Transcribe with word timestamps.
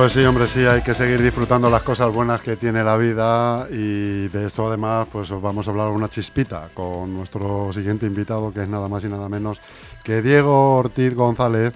Pues 0.00 0.14
sí, 0.14 0.24
hombre, 0.24 0.46
sí, 0.46 0.60
hay 0.60 0.80
que 0.80 0.94
seguir 0.94 1.20
disfrutando 1.20 1.68
las 1.68 1.82
cosas 1.82 2.10
buenas 2.10 2.40
que 2.40 2.56
tiene 2.56 2.82
la 2.82 2.96
vida 2.96 3.66
y 3.70 4.28
de 4.28 4.46
esto 4.46 4.66
además 4.66 5.06
pues 5.12 5.30
os 5.30 5.42
vamos 5.42 5.68
a 5.68 5.72
hablar 5.72 5.88
una 5.88 6.08
chispita 6.08 6.70
con 6.72 7.12
nuestro 7.12 7.70
siguiente 7.74 8.06
invitado 8.06 8.50
que 8.50 8.62
es 8.62 8.68
nada 8.70 8.88
más 8.88 9.04
y 9.04 9.08
nada 9.08 9.28
menos 9.28 9.60
que 10.02 10.22
Diego 10.22 10.76
Ortiz 10.76 11.14
González, 11.14 11.74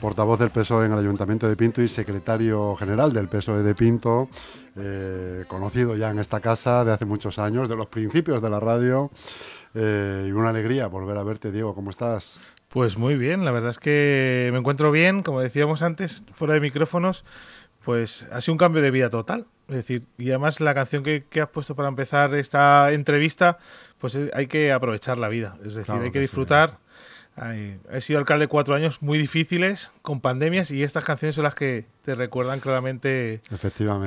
portavoz 0.00 0.38
del 0.38 0.48
PSOE 0.48 0.86
en 0.86 0.92
el 0.92 1.00
Ayuntamiento 1.00 1.46
de 1.50 1.54
Pinto 1.54 1.82
y 1.82 1.88
secretario 1.88 2.74
general 2.76 3.12
del 3.12 3.28
PSOE 3.28 3.62
de 3.62 3.74
Pinto, 3.74 4.30
eh, 4.74 5.44
conocido 5.46 5.96
ya 5.96 6.10
en 6.10 6.18
esta 6.18 6.40
casa 6.40 6.82
de 6.82 6.94
hace 6.94 7.04
muchos 7.04 7.38
años, 7.38 7.68
de 7.68 7.76
los 7.76 7.88
principios 7.88 8.40
de 8.40 8.48
la 8.48 8.58
radio. 8.58 9.10
Eh, 9.74 10.24
y 10.28 10.32
una 10.32 10.48
alegría 10.48 10.86
volver 10.86 11.18
a 11.18 11.22
verte, 11.22 11.52
Diego, 11.52 11.74
¿cómo 11.74 11.90
estás? 11.90 12.40
Pues 12.70 12.96
muy 12.96 13.16
bien, 13.16 13.44
la 13.44 13.50
verdad 13.50 13.70
es 13.70 13.78
que 13.78 14.48
me 14.52 14.58
encuentro 14.58 14.90
bien, 14.90 15.22
como 15.22 15.42
decíamos 15.42 15.82
antes, 15.82 16.24
fuera 16.32 16.54
de 16.54 16.60
micrófonos 16.60 17.22
pues 17.86 18.26
ha 18.32 18.40
sido 18.40 18.54
un 18.54 18.58
cambio 18.58 18.82
de 18.82 18.90
vida 18.90 19.10
total. 19.10 19.46
Es 19.68 19.76
decir, 19.76 20.02
y 20.18 20.30
además 20.30 20.60
la 20.60 20.74
canción 20.74 21.04
que, 21.04 21.24
has 21.40 21.48
puesto 21.48 21.76
para 21.76 21.88
empezar 21.88 22.34
esta 22.34 22.90
entrevista, 22.90 23.58
pues 23.98 24.16
eh, 24.16 24.28
hay 24.34 24.48
que 24.48 24.72
aprovechar 24.72 25.18
la 25.18 25.28
vida. 25.28 25.56
Es 25.64 25.76
decir, 25.76 25.94
hay 25.94 26.10
que, 26.10 26.18
disfrutar. 26.18 26.78
he 27.40 28.00
sido 28.00 28.18
alcalde 28.18 28.48
cuatro 28.48 28.74
años 28.74 29.02
muy 29.02 29.18
difíciles, 29.18 29.92
con 30.02 30.20
pandemias, 30.20 30.72
y 30.72 30.82
estas 30.82 31.04
canciones 31.04 31.36
son 31.36 31.44
las 31.44 31.54
que 31.54 31.86
te 32.04 32.16
recuerdan 32.16 32.58
claramente 32.58 33.40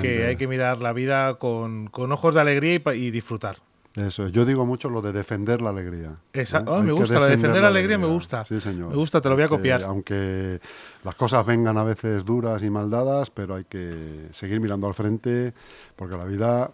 que 0.01 0.25
hay 0.25 0.35
que 0.35 0.47
mirar 0.47 0.81
la 0.81 0.91
vida 0.91 1.35
con, 1.35 1.89
ojos 1.93 2.35
de 2.35 2.41
alegría 2.41 2.81
y 2.95 3.11
disfrutar. 3.11 3.59
Eso, 4.07 4.29
yo 4.29 4.45
digo 4.45 4.65
mucho 4.65 4.89
lo 4.89 5.01
de 5.01 5.11
defender 5.11 5.61
la 5.61 5.71
alegría. 5.71 6.15
Exacto, 6.33 6.79
¿eh? 6.79 6.83
me 6.83 6.91
gusta, 6.93 7.19
lo 7.19 7.25
de 7.25 7.31
defender 7.31 7.61
la 7.61 7.67
alegría, 7.67 7.97
me 7.97 8.07
gusta. 8.07 8.45
Sí, 8.45 8.61
señor. 8.61 8.89
Me 8.89 8.95
gusta, 8.95 9.19
te 9.19 9.27
lo 9.27 9.35
voy 9.35 9.43
a 9.43 9.47
copiar. 9.49 9.83
aunque 9.83 10.59
las 11.03 11.15
cosas 11.15 11.45
vengan 11.45 11.77
a 11.77 11.83
veces 11.83 12.23
duras 12.23 12.63
y 12.63 12.69
maldadas, 12.69 13.29
pero 13.29 13.55
hay 13.55 13.65
que 13.65 14.29
seguir 14.31 14.59
mirando 14.59 14.87
al 14.87 14.93
frente, 14.93 15.53
porque 15.95 16.15
la 16.15 16.25
vida, 16.25 16.71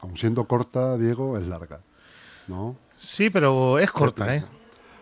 aun 0.00 0.16
siendo 0.16 0.44
corta, 0.44 0.96
Diego, 0.96 1.36
es 1.36 1.46
larga. 1.46 1.80
¿No? 2.46 2.76
Sí, 2.96 3.30
pero 3.30 3.78
es 3.78 3.90
corta, 3.90 4.34
¿eh? 4.34 4.44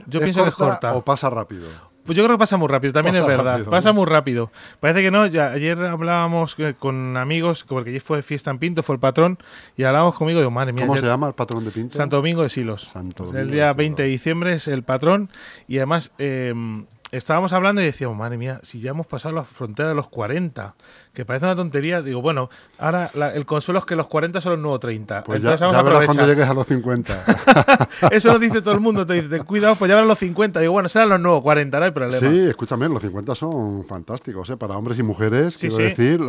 Yo 0.07 0.21
pienso 0.21 0.43
que 0.43 0.51
es 0.51 0.57
corta. 0.57 0.95
O 0.95 1.05
pasa 1.05 1.29
rápido. 1.29 1.69
Pues 2.05 2.17
yo 2.17 2.25
creo 2.25 2.37
que 2.37 2.41
pasa 2.41 2.57
muy 2.57 2.69
rápido, 2.69 2.93
también 2.93 3.17
es 3.17 3.27
verdad. 3.27 3.65
pasa 3.65 3.93
muy 3.93 4.07
rápido. 4.07 4.51
Parece 4.81 5.03
que 5.03 5.11
no. 5.11 5.27
Ya, 5.27 5.51
ayer 5.51 5.79
hablábamos 5.85 6.57
con 6.79 7.17
amigos, 7.17 7.65
porque 7.69 7.91
ayer 7.91 8.01
fue 8.01 8.23
fiesta 8.23 8.51
en 8.51 8.59
Pinto, 8.59 8.83
fue 8.83 8.95
el 8.95 9.01
patrón, 9.01 9.39
y 9.77 9.85
hablábamos 9.85 10.15
conmigo 10.15 10.41
de 10.41 10.51
madre 10.51 10.73
mía. 10.73 10.87
¿Cómo 10.87 10.99
se 10.99 11.07
llama 11.07 11.29
el 11.29 11.35
patrón 11.35 11.65
de 11.65 11.71
Pinto? 11.71 11.97
Santo 11.97 12.17
Domingo 12.17 12.43
de 12.43 12.49
Silos. 12.49 12.89
Santo 12.93 13.31
el 13.35 13.51
día 13.51 13.73
20 13.73 14.03
de 14.03 14.09
diciembre 14.09 14.55
es 14.55 14.69
el 14.69 14.83
patrón, 14.83 15.29
y 15.69 15.77
además 15.79 16.13
eh, 16.19 16.55
estábamos 17.13 17.53
hablando 17.53 17.81
y 17.83 17.85
decíamos, 17.85 18.17
madre 18.17 18.39
mía, 18.39 18.61
si 18.63 18.81
ya 18.81 18.91
hemos 18.91 19.07
pasado 19.07 19.35
la 19.35 19.45
frontera 19.45 19.89
de 19.89 19.95
los 19.95 20.09
40, 20.09 20.75
que 21.13 21.25
parece 21.25 21.47
una 21.47 21.57
tontería, 21.57 22.03
digo, 22.03 22.23
bueno, 22.23 22.51
ahora 22.79 23.11
el 23.35 23.47
consuelo 23.47 23.81
es 23.81 23.85
que 23.85 23.97
los 23.97 24.07
40 24.07 24.41
son 24.41 24.53
los 24.53 24.61
nuevos 24.61 24.81
30. 24.81 25.25
Pues 25.25 25.43
ya, 25.43 25.57
ya 25.57 25.83
verás 25.83 26.05
cuando 26.07 26.27
llegues 26.27 26.49
a 26.49 26.55
los 26.55 26.67
50. 26.67 27.25
Eso 28.11 28.33
lo 28.33 28.39
dice 28.39 28.63
todo 28.63 28.75
el 28.75 28.81
mundo, 28.81 29.07
te 29.07 29.23
dice, 29.23 29.41
cuidado, 29.41 29.75
pues 29.77 29.89
ya 29.89 29.97
verás 29.97 30.09
los 30.09 30.19
50. 30.19 30.61
Digo, 30.61 30.73
bueno, 30.73 30.89
serán 30.89 31.09
los 31.09 31.21
nuevos 31.21 31.43
40, 31.43 31.79
no 31.79 31.85
hay 31.85 31.91
problema. 31.91 32.31
Sí, 32.31 32.39
escúchame, 32.41 32.89
los 32.89 33.03
50 33.03 33.35
son 33.35 33.85
fantásticos, 33.85 34.51
¿eh? 34.51 34.57
para 34.57 34.77
hombres 34.77 34.99
y 34.99 35.03
mujeres, 35.03 35.57
quiero 35.57 35.77
decir, 35.77 36.21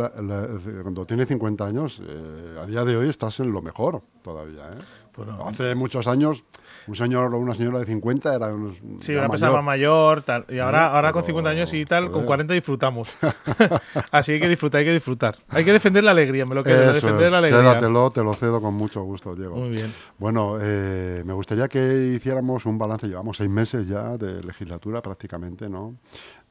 cuando 0.82 1.06
tienes 1.06 1.28
50 1.28 1.64
años, 1.64 2.02
eh, 2.04 2.58
a 2.60 2.66
día 2.66 2.84
de 2.84 2.96
hoy 2.96 3.08
estás 3.08 3.40
en 3.40 3.52
lo 3.52 3.62
mejor 3.62 4.02
todavía. 4.22 4.62
¿eh? 4.70 4.82
Pues 5.12 5.28
Hace 5.46 5.74
muchos 5.74 6.06
años 6.06 6.44
un 6.86 6.96
señor 6.96 7.34
o 7.34 7.38
una 7.38 7.54
señora 7.54 7.78
de 7.78 7.86
50 7.86 8.34
era 8.34 8.54
unos, 8.54 8.76
Sí, 9.00 9.14
persona 9.14 9.52
más 9.52 9.64
mayor, 9.64 10.22
tal. 10.22 10.44
Y 10.48 10.58
ahora, 10.58 10.94
ahora 10.94 11.12
con 11.12 11.24
50 11.24 11.50
años 11.50 11.72
y 11.74 11.84
tal, 11.84 12.10
con 12.10 12.24
40 12.24 12.54
disfrutamos. 12.54 13.08
Así 14.10 14.32
hay 14.32 14.40
que 14.40 14.48
disfrutar, 14.48 14.80
hay 14.80 14.84
que 14.84 14.92
disfrutar. 14.92 15.38
Hay 15.48 15.64
que 15.64 15.72
defender 15.72 16.04
la 16.04 16.12
alegría, 16.12 16.44
me 16.46 16.54
lo 16.54 16.62
quiero 16.62 16.92
defender 16.92 17.30
la 17.32 17.38
alegría. 17.38 17.60
Quédatelo, 17.60 18.10
te 18.10 18.22
lo 18.22 18.34
cedo 18.34 18.60
con 18.60 18.74
mucho 18.74 19.02
gusto, 19.02 19.34
Diego. 19.34 19.56
Muy 19.56 19.70
bien. 19.70 19.92
Bueno, 20.18 20.58
eh, 20.60 21.22
me 21.24 21.32
gustaría 21.32 21.68
que 21.68 22.12
hiciéramos 22.14 22.66
un 22.66 22.78
balance. 22.78 23.06
Llevamos 23.06 23.36
seis 23.36 23.50
meses 23.50 23.86
ya 23.86 24.16
de 24.16 24.42
legislatura 24.42 25.02
prácticamente, 25.02 25.68
¿no? 25.68 25.96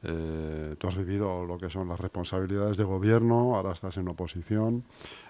Eh, 0.04 0.74
tú 0.78 0.88
has 0.88 0.96
vivido 0.96 1.44
lo 1.44 1.58
que 1.58 1.70
son 1.70 1.88
las 1.88 2.00
responsabilidades 2.00 2.76
de 2.76 2.84
gobierno, 2.84 3.56
ahora 3.56 3.72
estás 3.72 3.96
en 3.98 4.08
oposición, 4.08 4.84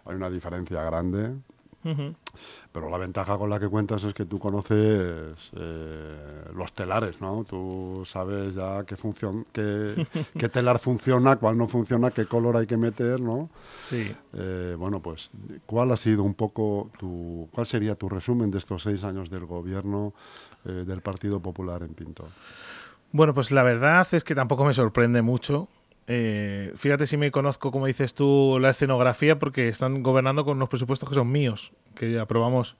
hay 0.06 0.16
una 0.16 0.30
diferencia 0.30 0.82
grande. 0.82 1.34
Pero 1.82 2.88
la 2.88 2.98
ventaja 2.98 3.36
con 3.36 3.50
la 3.50 3.58
que 3.58 3.68
cuentas 3.68 4.04
es 4.04 4.14
que 4.14 4.24
tú 4.24 4.38
conoces 4.38 5.50
eh, 5.56 6.44
los 6.54 6.72
telares, 6.72 7.20
¿no? 7.20 7.44
Tú 7.44 8.02
sabes 8.06 8.54
ya 8.54 8.84
qué, 8.84 8.96
función, 8.96 9.46
qué, 9.52 10.06
qué, 10.38 10.48
telar 10.48 10.78
funciona, 10.78 11.36
cuál 11.36 11.58
no 11.58 11.66
funciona, 11.66 12.10
qué 12.10 12.26
color 12.26 12.56
hay 12.56 12.66
que 12.66 12.76
meter, 12.76 13.20
¿no? 13.20 13.50
Sí. 13.88 14.14
Eh, 14.32 14.76
bueno, 14.78 15.00
pues, 15.00 15.30
¿cuál 15.66 15.90
ha 15.92 15.96
sido 15.96 16.22
un 16.22 16.34
poco 16.34 16.90
tu, 16.98 17.48
cuál 17.52 17.66
sería 17.66 17.94
tu 17.96 18.08
resumen 18.08 18.50
de 18.50 18.58
estos 18.58 18.82
seis 18.82 19.02
años 19.04 19.28
del 19.28 19.46
gobierno 19.46 20.14
eh, 20.64 20.84
del 20.86 21.00
Partido 21.00 21.40
Popular 21.40 21.82
en 21.82 21.94
Pinto? 21.94 22.28
Bueno, 23.10 23.34
pues 23.34 23.50
la 23.50 23.62
verdad 23.62 24.06
es 24.12 24.24
que 24.24 24.34
tampoco 24.34 24.64
me 24.64 24.72
sorprende 24.72 25.20
mucho 25.20 25.68
eh, 26.06 26.72
fíjate 26.76 27.06
si 27.06 27.16
me 27.16 27.30
conozco, 27.30 27.70
como 27.70 27.86
dices 27.86 28.14
tú, 28.14 28.58
la 28.60 28.70
escenografía, 28.70 29.38
porque 29.38 29.68
están 29.68 30.02
gobernando 30.02 30.44
con 30.44 30.56
unos 30.56 30.68
presupuestos 30.68 31.08
que 31.08 31.14
son 31.14 31.30
míos, 31.30 31.72
que 31.94 32.18
aprobamos 32.18 32.76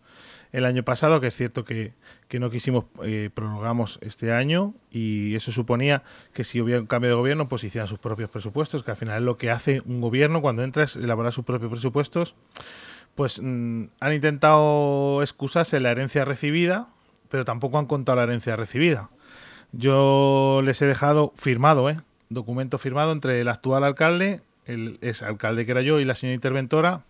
el 0.53 0.67
año 0.67 0.83
pasado, 0.83 1.21
que 1.21 1.29
es 1.29 1.35
cierto 1.35 1.65
que, 1.65 1.95
no 2.33 2.51
quisimos, 2.51 2.85
eh, 3.05 3.31
prorrogamos 3.33 3.99
este 4.03 4.33
año, 4.33 4.75
y 4.91 5.35
eso 5.35 5.51
suponía 5.51 6.03
que 6.33 6.45
si 6.45 6.61
hubiera 6.61 6.81
un 6.81 6.87
cambio 6.87 7.11
de 7.11 7.17
gobierno, 7.17 7.49
pues 7.49 7.65
hicieran 7.65 7.89
sus 7.89 7.99
propios 7.99 8.29
presupuestos, 8.29 8.83
que 8.83 8.91
al 8.91 8.97
final 8.97 9.19
es 9.19 9.25
lo 9.25 9.39
que 9.39 9.51
hace 9.51 9.83
un 9.87 10.01
gobierno 10.01 10.43
cuando 10.43 10.63
entra 10.63 10.85
es 10.85 10.97
elaborar 10.97 11.33
sus 11.33 11.45
propios 11.45 11.71
presupuestos. 11.71 12.35
Pues 13.15 13.41
mm, 13.43 13.85
han 14.01 14.13
intentado 14.13 15.23
excusarse 15.23 15.81
la 15.81 15.91
herencia 15.91 16.25
recibida, 16.25 16.89
pero 17.31 17.45
tampoco 17.45 17.79
han 17.79 17.87
contado 17.87 18.17
la 18.17 18.25
herencia 18.25 18.57
recibida. 18.57 19.11
Yo 19.73 20.61
les 20.65 20.83
he 20.83 20.87
dejado 20.87 21.33
firmado, 21.37 21.89
¿eh? 21.89 21.99
Documento 22.35 22.79
firmado 22.79 23.13
entre 23.13 23.41
el 23.41 23.49
actual 23.49 23.85
alcalde, 23.85 24.41
el 24.67 24.99
ex 25.01 25.23
alcalde 25.23 25.65
que 25.67 25.73
era 25.73 25.83
yo 25.83 26.01
y 26.01 26.05
la 26.05 26.15
señora 26.15 26.35
interventora, 26.35 27.05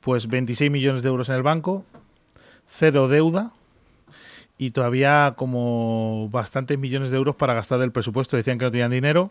pues 0.00 0.28
26 0.28 0.70
millones 0.70 1.02
de 1.02 1.08
euros 1.08 1.28
en 1.28 1.36
el 1.36 1.42
banco, 1.42 1.84
cero 2.66 3.08
deuda 3.08 3.52
y 4.58 4.70
todavía 4.70 5.34
como 5.36 6.28
bastantes 6.30 6.78
millones 6.78 7.10
de 7.10 7.16
euros 7.16 7.36
para 7.36 7.54
gastar 7.54 7.78
del 7.78 7.92
presupuesto. 7.92 8.36
Decían 8.36 8.58
que 8.58 8.64
no 8.64 8.70
tenían 8.70 8.90
dinero. 8.90 9.30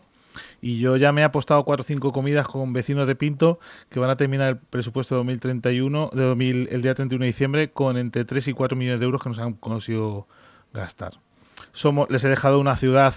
Y 0.62 0.78
yo 0.78 0.96
ya 0.96 1.12
me 1.12 1.20
he 1.20 1.24
apostado 1.24 1.62
cuatro 1.64 1.82
o 1.82 1.84
cinco 1.84 2.12
comidas 2.12 2.48
con 2.48 2.72
vecinos 2.72 3.06
de 3.06 3.14
Pinto 3.14 3.58
que 3.90 4.00
van 4.00 4.08
a 4.08 4.16
terminar 4.16 4.48
el 4.48 4.56
presupuesto 4.58 5.14
de 5.14 5.18
2031, 5.20 6.10
de 6.14 6.22
2000, 6.22 6.68
el 6.70 6.82
día 6.82 6.94
31 6.94 7.22
de 7.22 7.26
diciembre, 7.26 7.70
con 7.70 7.98
entre 7.98 8.24
3 8.24 8.48
y 8.48 8.52
4 8.52 8.76
millones 8.76 9.00
de 9.00 9.04
euros 9.04 9.22
que 9.22 9.28
nos 9.28 9.38
han 9.38 9.52
conseguido 9.54 10.26
gastar. 10.72 11.18
Somos, 11.72 12.10
les 12.10 12.24
he 12.24 12.28
dejado 12.28 12.60
una 12.60 12.76
ciudad 12.76 13.14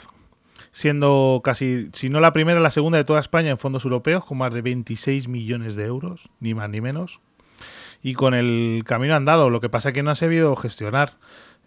siendo 0.76 1.40
casi, 1.42 1.90
si 1.94 2.10
no 2.10 2.20
la 2.20 2.34
primera, 2.34 2.60
la 2.60 2.70
segunda 2.70 2.98
de 2.98 3.06
toda 3.06 3.22
España 3.22 3.50
en 3.50 3.58
fondos 3.58 3.86
europeos, 3.86 4.26
con 4.26 4.40
más 4.40 4.54
de 4.54 4.62
26 4.62 5.30
millones 5.30 5.78
de 5.78 5.86
euros, 5.86 6.30
ni 6.42 6.54
más 6.54 6.70
ni 6.70 6.82
menos. 6.82 7.22
Y 8.04 8.14
con 8.14 8.34
el 8.34 8.84
camino 8.86 9.16
andado, 9.16 9.50
lo 9.50 9.62
que 9.62 9.70
pasa 9.70 9.90
es 9.90 9.94
que 9.94 10.04
no 10.04 10.12
ha 10.12 10.16
sabido 10.16 10.54
gestionar. 10.58 11.14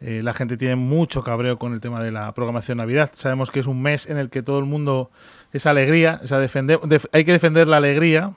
Eh, 0.03 0.21
la 0.23 0.35
gente 0.35 0.59
tiene 0.59 0.77
mucho 0.77 1.25
cabreo 1.25 1.59
con 1.59 1.73
el 1.73 1.81
tema 1.81 2.05
de 2.05 2.13
la 2.13 2.31
programación 2.35 2.77
Navidad. 2.77 3.11
Sabemos 3.15 3.51
que 3.51 3.61
es 3.61 3.67
un 3.67 3.81
mes 3.81 4.05
en 4.11 4.19
el 4.19 4.29
que 4.29 4.43
todo 4.43 4.59
el 4.59 4.67
mundo 4.67 5.11
es 5.55 5.65
alegría, 5.65 6.21
hay 7.13 7.25
que 7.25 7.33
defender 7.33 7.67
la 7.67 7.79
alegría, 7.79 8.35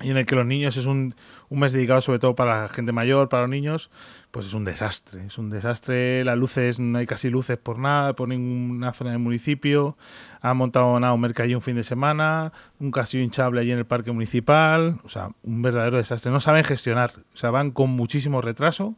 y 0.00 0.10
en 0.10 0.18
el 0.18 0.26
que 0.26 0.34
los 0.34 0.44
niños 0.44 0.76
es 0.76 0.84
un, 0.84 1.14
un, 1.48 1.58
mes 1.58 1.72
dedicado 1.72 2.02
sobre 2.02 2.18
todo 2.18 2.34
para 2.34 2.62
la 2.62 2.68
gente 2.68 2.92
mayor, 2.92 3.30
para 3.30 3.44
los 3.44 3.50
niños, 3.50 3.90
pues 4.30 4.44
es 4.44 4.52
un 4.52 4.64
desastre. 4.64 5.24
Es 5.26 5.38
un 5.38 5.48
desastre, 5.48 6.22
las 6.22 6.36
luces, 6.36 6.78
no 6.78 6.98
hay 6.98 7.06
casi 7.06 7.30
luces 7.30 7.56
por 7.56 7.78
nada, 7.78 8.12
por 8.14 8.28
ninguna 8.28 8.92
zona 8.92 9.12
del 9.12 9.20
municipio. 9.20 9.96
Han 10.42 10.58
montado 10.58 11.00
nada, 11.00 11.14
un 11.14 11.20
mercadillo 11.22 11.56
un 11.56 11.62
fin 11.62 11.76
de 11.76 11.84
semana, 11.84 12.52
un 12.78 12.90
castillo 12.90 13.24
hinchable 13.24 13.60
allí 13.60 13.72
en 13.72 13.78
el 13.78 13.86
parque 13.86 14.12
municipal. 14.12 15.00
O 15.04 15.08
sea, 15.08 15.30
un 15.42 15.62
verdadero 15.62 15.96
desastre. 15.96 16.30
No 16.30 16.40
saben 16.40 16.64
gestionar. 16.64 17.12
O 17.32 17.36
sea, 17.36 17.50
van 17.50 17.70
con 17.70 17.88
muchísimo 17.88 18.42
retraso. 18.42 18.96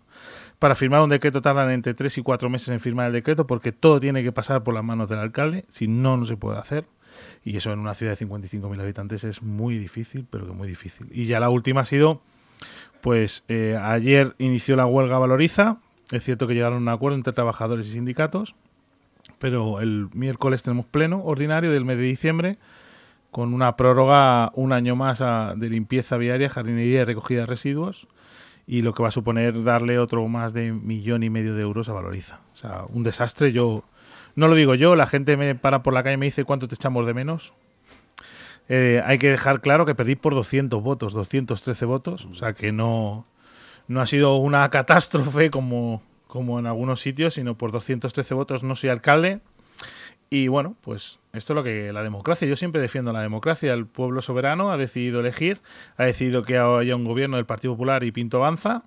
Para 0.58 0.74
firmar 0.74 1.02
un 1.02 1.10
decreto 1.10 1.40
tardan 1.40 1.70
entre 1.70 1.94
3 1.94 2.18
y 2.18 2.22
4 2.22 2.50
meses 2.50 2.68
en 2.70 2.80
firmar 2.80 3.06
el 3.06 3.12
decreto 3.12 3.46
porque 3.46 3.70
todo 3.70 4.00
tiene 4.00 4.24
que 4.24 4.32
pasar 4.32 4.64
por 4.64 4.74
las 4.74 4.82
manos 4.82 5.08
del 5.08 5.20
alcalde. 5.20 5.64
Si 5.68 5.86
no, 5.86 6.16
no 6.16 6.24
se 6.24 6.36
puede 6.36 6.58
hacer. 6.58 6.86
Y 7.44 7.56
eso 7.56 7.72
en 7.72 7.78
una 7.78 7.94
ciudad 7.94 8.16
de 8.16 8.26
55.000 8.26 8.80
habitantes 8.80 9.24
es 9.24 9.42
muy 9.42 9.78
difícil, 9.78 10.26
pero 10.30 10.46
que 10.46 10.52
muy 10.52 10.68
difícil. 10.68 11.08
Y 11.12 11.26
ya 11.26 11.40
la 11.40 11.50
última 11.50 11.82
ha 11.82 11.84
sido, 11.84 12.20
pues 13.00 13.44
eh, 13.48 13.78
ayer 13.80 14.34
inició 14.38 14.76
la 14.76 14.86
huelga 14.86 15.18
Valoriza. 15.18 15.78
Es 16.10 16.24
cierto 16.24 16.46
que 16.46 16.54
llegaron 16.54 16.78
a 16.78 16.80
un 16.80 16.88
acuerdo 16.88 17.16
entre 17.16 17.32
trabajadores 17.32 17.86
y 17.88 17.92
sindicatos, 17.92 18.54
pero 19.38 19.80
el 19.80 20.08
miércoles 20.14 20.62
tenemos 20.62 20.86
pleno 20.86 21.22
ordinario 21.24 21.70
del 21.70 21.84
mes 21.84 21.98
de 21.98 22.04
diciembre 22.04 22.58
con 23.30 23.52
una 23.52 23.76
prórroga 23.76 24.52
un 24.54 24.72
año 24.72 24.96
más 24.96 25.18
de 25.18 25.68
limpieza 25.68 26.16
viaria, 26.16 26.48
jardinería 26.48 27.02
y 27.02 27.04
recogida 27.04 27.40
de 27.40 27.46
residuos 27.46 28.08
y 28.66 28.82
lo 28.82 28.92
que 28.92 29.02
va 29.02 29.08
a 29.08 29.12
suponer 29.12 29.64
darle 29.64 29.98
otro 29.98 30.28
más 30.28 30.52
de 30.52 30.72
millón 30.72 31.22
y 31.22 31.30
medio 31.30 31.54
de 31.54 31.62
euros 31.62 31.88
a 31.88 31.94
Valoriza. 31.94 32.40
O 32.52 32.56
sea, 32.56 32.84
un 32.90 33.02
desastre. 33.02 33.50
Yo 33.50 33.82
no 34.34 34.48
lo 34.48 34.54
digo 34.54 34.74
yo, 34.74 34.96
la 34.96 35.06
gente 35.06 35.36
me 35.36 35.54
para 35.54 35.82
por 35.82 35.94
la 35.94 36.02
calle 36.02 36.14
y 36.14 36.18
me 36.18 36.26
dice 36.26 36.44
cuánto 36.44 36.68
te 36.68 36.74
echamos 36.74 37.06
de 37.06 37.14
menos. 37.14 37.52
Eh, 38.68 39.02
hay 39.04 39.18
que 39.18 39.30
dejar 39.30 39.60
claro 39.60 39.86
que 39.86 39.94
perdí 39.94 40.14
por 40.14 40.34
200 40.34 40.82
votos, 40.82 41.12
213 41.14 41.84
votos, 41.86 42.26
o 42.26 42.34
sea 42.34 42.52
que 42.52 42.70
no, 42.70 43.26
no 43.86 44.00
ha 44.00 44.06
sido 44.06 44.36
una 44.36 44.68
catástrofe 44.70 45.50
como, 45.50 46.02
como 46.26 46.58
en 46.58 46.66
algunos 46.66 47.00
sitios, 47.00 47.34
sino 47.34 47.56
por 47.56 47.72
213 47.72 48.34
votos 48.34 48.62
no 48.62 48.74
soy 48.74 48.90
alcalde. 48.90 49.40
Y 50.30 50.48
bueno, 50.48 50.76
pues 50.82 51.18
esto 51.32 51.54
es 51.54 51.54
lo 51.54 51.64
que 51.64 51.90
la 51.90 52.02
democracia, 52.02 52.46
yo 52.46 52.56
siempre 52.56 52.82
defiendo 52.82 53.14
la 53.14 53.22
democracia, 53.22 53.72
el 53.72 53.86
pueblo 53.86 54.20
soberano 54.20 54.70
ha 54.70 54.76
decidido 54.76 55.20
elegir, 55.20 55.62
ha 55.96 56.04
decidido 56.04 56.42
que 56.42 56.58
haya 56.58 56.94
un 56.94 57.04
gobierno 57.04 57.36
del 57.36 57.46
Partido 57.46 57.72
Popular 57.72 58.04
y 58.04 58.12
Pinto 58.12 58.36
Avanza, 58.36 58.82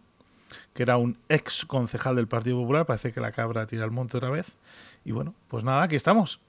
que 0.75 0.83
era 0.83 0.97
un 0.97 1.17
ex 1.29 1.65
concejal 1.65 2.15
del 2.15 2.27
Partido 2.27 2.57
Popular, 2.57 2.85
parece 2.85 3.11
que 3.11 3.21
la 3.21 3.31
cabra 3.31 3.65
tira 3.65 3.83
al 3.83 3.91
monte 3.91 4.17
otra 4.17 4.29
vez. 4.29 4.57
Y 5.05 5.11
bueno, 5.11 5.33
pues 5.47 5.63
nada, 5.63 5.83
aquí 5.83 5.95
estamos. 5.95 6.39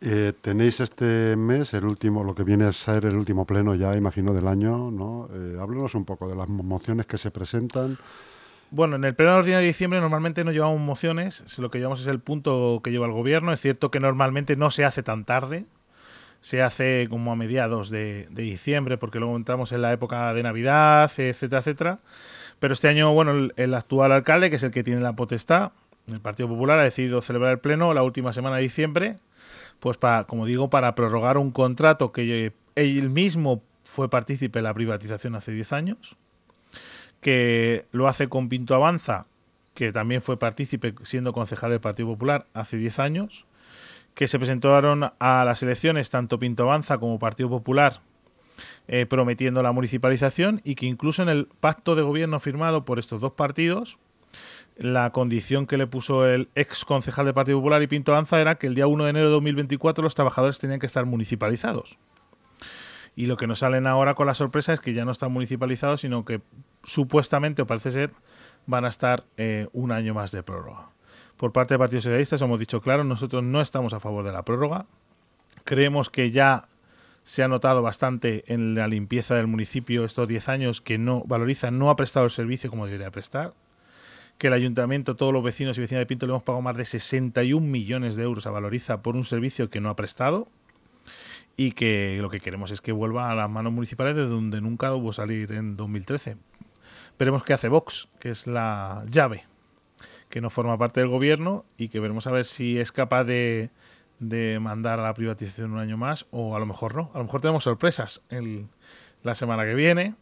Eh, 0.00 0.34
tenéis 0.42 0.80
este 0.80 1.34
mes 1.36 1.72
el 1.72 1.86
último, 1.86 2.24
lo 2.24 2.34
que 2.34 2.44
viene 2.44 2.64
a 2.64 2.72
ser 2.72 3.06
el 3.06 3.16
último 3.16 3.46
pleno 3.46 3.74
ya, 3.74 3.96
imagino, 3.96 4.34
del 4.34 4.48
año, 4.48 4.90
¿no? 4.90 5.28
Eh, 5.32 5.56
háblenos 5.58 5.94
un 5.94 6.04
poco 6.04 6.28
de 6.28 6.36
las 6.36 6.48
mociones 6.48 7.06
que 7.06 7.16
se 7.16 7.30
presentan. 7.30 7.96
Bueno, 8.70 8.96
en 8.96 9.04
el 9.04 9.14
pleno 9.14 9.36
ordinario 9.36 9.60
de 9.60 9.68
diciembre 9.68 10.00
normalmente 10.00 10.44
no 10.44 10.52
llevamos 10.52 10.80
mociones, 10.80 11.58
lo 11.58 11.70
que 11.70 11.78
llevamos 11.78 12.00
es 12.00 12.06
el 12.08 12.18
punto 12.18 12.80
que 12.82 12.90
lleva 12.90 13.06
el 13.06 13.12
gobierno. 13.12 13.52
Es 13.52 13.60
cierto 13.60 13.90
que 13.90 14.00
normalmente 14.00 14.56
no 14.56 14.70
se 14.70 14.84
hace 14.84 15.02
tan 15.02 15.24
tarde, 15.24 15.64
se 16.40 16.60
hace 16.60 17.06
como 17.08 17.32
a 17.32 17.36
mediados 17.36 17.88
de, 17.88 18.28
diciembre, 18.30 18.98
porque 18.98 19.20
luego 19.20 19.36
entramos 19.36 19.72
en 19.72 19.80
la 19.80 19.92
época 19.92 20.34
de 20.34 20.42
Navidad, 20.42 21.10
etcétera, 21.16 21.60
etcétera. 21.60 21.98
Pero 22.58 22.74
este 22.74 22.88
año, 22.88 23.14
bueno, 23.14 23.30
el, 23.30 23.54
el, 23.56 23.74
actual 23.74 24.12
alcalde, 24.12 24.50
que 24.50 24.56
es 24.56 24.62
el 24.62 24.70
que 24.70 24.84
tiene 24.84 25.00
la 25.00 25.14
potestad, 25.14 25.72
el 26.08 26.20
Partido 26.20 26.48
Popular, 26.48 26.78
ha 26.78 26.84
decidido 26.84 27.20
celebrar 27.22 27.52
el 27.52 27.58
pleno 27.58 27.94
la 27.94 28.02
última 28.02 28.32
semana 28.32 28.56
de 28.56 28.62
diciembre, 28.62 29.18
pues 29.80 29.96
para, 29.96 30.24
como 30.24 30.46
digo, 30.46 30.70
para 30.70 30.94
prorrogar 30.94 31.38
un 31.38 31.50
contrato 31.50 32.12
que 32.12 32.52
él 32.74 33.10
mismo 33.10 33.62
fue 33.84 34.08
partícipe 34.10 34.58
en 34.58 34.64
la 34.64 34.74
privatización 34.74 35.34
hace 35.34 35.52
10 35.52 35.72
años 35.72 36.16
que 37.24 37.86
lo 37.90 38.06
hace 38.06 38.28
con 38.28 38.50
Pinto 38.50 38.74
Avanza, 38.74 39.24
que 39.72 39.92
también 39.92 40.20
fue 40.20 40.38
partícipe 40.38 40.94
siendo 41.04 41.32
concejal 41.32 41.70
del 41.70 41.80
Partido 41.80 42.08
Popular 42.08 42.46
hace 42.52 42.76
10 42.76 42.98
años, 42.98 43.46
que 44.12 44.28
se 44.28 44.38
presentaron 44.38 45.10
a 45.18 45.44
las 45.46 45.62
elecciones 45.62 46.10
tanto 46.10 46.38
Pinto 46.38 46.64
Avanza 46.64 46.98
como 46.98 47.18
Partido 47.18 47.48
Popular 47.48 48.02
eh, 48.88 49.06
prometiendo 49.06 49.62
la 49.62 49.72
municipalización 49.72 50.60
y 50.64 50.74
que 50.74 50.84
incluso 50.84 51.22
en 51.22 51.30
el 51.30 51.46
pacto 51.60 51.94
de 51.94 52.02
gobierno 52.02 52.40
firmado 52.40 52.84
por 52.84 52.98
estos 52.98 53.22
dos 53.22 53.32
partidos, 53.32 53.98
la 54.76 55.10
condición 55.10 55.66
que 55.66 55.76
le 55.76 55.86
puso 55.86 56.26
el 56.26 56.48
ex 56.54 56.84
concejal 56.84 57.26
del 57.26 57.34
Partido 57.34 57.58
Popular 57.58 57.82
y 57.82 57.86
Pinto 57.86 58.12
Avanza 58.12 58.40
era 58.40 58.56
que 58.56 58.66
el 58.66 58.74
día 58.74 58.86
1 58.86 59.04
de 59.04 59.10
enero 59.10 59.26
de 59.26 59.32
2024 59.32 60.02
los 60.02 60.14
trabajadores 60.14 60.58
tenían 60.58 60.80
que 60.80 60.86
estar 60.86 61.06
municipalizados. 61.06 61.98
Y 63.16 63.26
lo 63.26 63.36
que 63.36 63.46
nos 63.46 63.60
salen 63.60 63.86
ahora 63.86 64.14
con 64.14 64.26
la 64.26 64.34
sorpresa 64.34 64.72
es 64.72 64.80
que 64.80 64.92
ya 64.92 65.04
no 65.04 65.12
están 65.12 65.30
municipalizados, 65.30 66.00
sino 66.00 66.24
que 66.24 66.40
supuestamente, 66.82 67.62
o 67.62 67.66
parece 67.66 67.92
ser, 67.92 68.10
van 68.66 68.84
a 68.84 68.88
estar 68.88 69.24
eh, 69.36 69.68
un 69.72 69.92
año 69.92 70.14
más 70.14 70.32
de 70.32 70.42
prórroga. 70.42 70.88
Por 71.36 71.52
parte 71.52 71.74
del 71.74 71.78
Partido 71.78 72.02
Socialista, 72.02 72.36
hemos 72.36 72.58
dicho 72.58 72.80
claro, 72.80 73.04
nosotros 73.04 73.44
no 73.44 73.60
estamos 73.60 73.92
a 73.92 74.00
favor 74.00 74.24
de 74.24 74.32
la 74.32 74.44
prórroga. 74.44 74.86
Creemos 75.64 76.10
que 76.10 76.32
ya 76.32 76.68
se 77.22 77.42
ha 77.42 77.48
notado 77.48 77.82
bastante 77.82 78.44
en 78.52 78.74
la 78.74 78.88
limpieza 78.88 79.34
del 79.34 79.46
municipio 79.46 80.04
estos 80.04 80.28
10 80.28 80.48
años 80.48 80.80
que 80.80 80.98
no 80.98 81.22
valoriza, 81.24 81.70
no 81.70 81.90
ha 81.90 81.96
prestado 81.96 82.26
el 82.26 82.32
servicio 82.32 82.70
como 82.70 82.86
debería 82.86 83.10
prestar. 83.10 83.54
Que 84.38 84.48
el 84.48 84.52
ayuntamiento, 84.52 85.16
todos 85.16 85.32
los 85.32 85.44
vecinos 85.44 85.78
y 85.78 85.80
vecinas 85.80 86.02
de 86.02 86.06
Pinto 86.06 86.26
le 86.26 86.32
hemos 86.32 86.42
pagado 86.42 86.62
más 86.62 86.76
de 86.76 86.84
61 86.84 87.66
millones 87.66 88.16
de 88.16 88.24
euros 88.24 88.46
a 88.46 88.50
Valoriza 88.50 89.02
por 89.02 89.16
un 89.16 89.24
servicio 89.24 89.70
que 89.70 89.80
no 89.80 89.90
ha 89.90 89.96
prestado 89.96 90.48
y 91.56 91.72
que 91.72 92.18
lo 92.20 92.30
que 92.30 92.40
queremos 92.40 92.70
es 92.70 92.80
que 92.80 92.92
vuelva 92.92 93.30
a 93.30 93.34
las 93.34 93.48
manos 93.48 93.72
municipales 93.72 94.16
de 94.16 94.26
donde 94.26 94.60
nunca 94.60 94.94
hubo 94.94 95.12
salir 95.12 95.52
en 95.52 95.76
2013. 95.76 96.36
Veremos 97.18 97.44
qué 97.44 97.52
hace 97.52 97.68
Vox, 97.68 98.08
que 98.18 98.30
es 98.30 98.46
la 98.46 99.04
llave, 99.08 99.44
que 100.28 100.40
no 100.40 100.50
forma 100.50 100.76
parte 100.78 101.00
del 101.00 101.08
gobierno 101.08 101.64
y 101.78 101.88
que 101.88 102.00
veremos 102.00 102.26
a 102.26 102.32
ver 102.32 102.44
si 102.44 102.78
es 102.78 102.90
capaz 102.90 103.24
de, 103.24 103.70
mandar 104.60 104.98
a 104.98 105.04
la 105.04 105.14
privatización 105.14 105.72
un 105.72 105.78
año 105.78 105.96
más 105.96 106.26
o 106.30 106.56
a 106.56 106.58
lo 106.58 106.66
mejor 106.66 106.96
no. 106.96 107.10
A 107.14 107.18
lo 107.18 107.24
mejor 107.24 107.40
tenemos 107.40 107.64
sorpresas 107.64 108.20
el, 108.30 108.66
la 109.22 109.34
semana 109.34 109.64
que 109.64 109.74
viene 109.74 110.14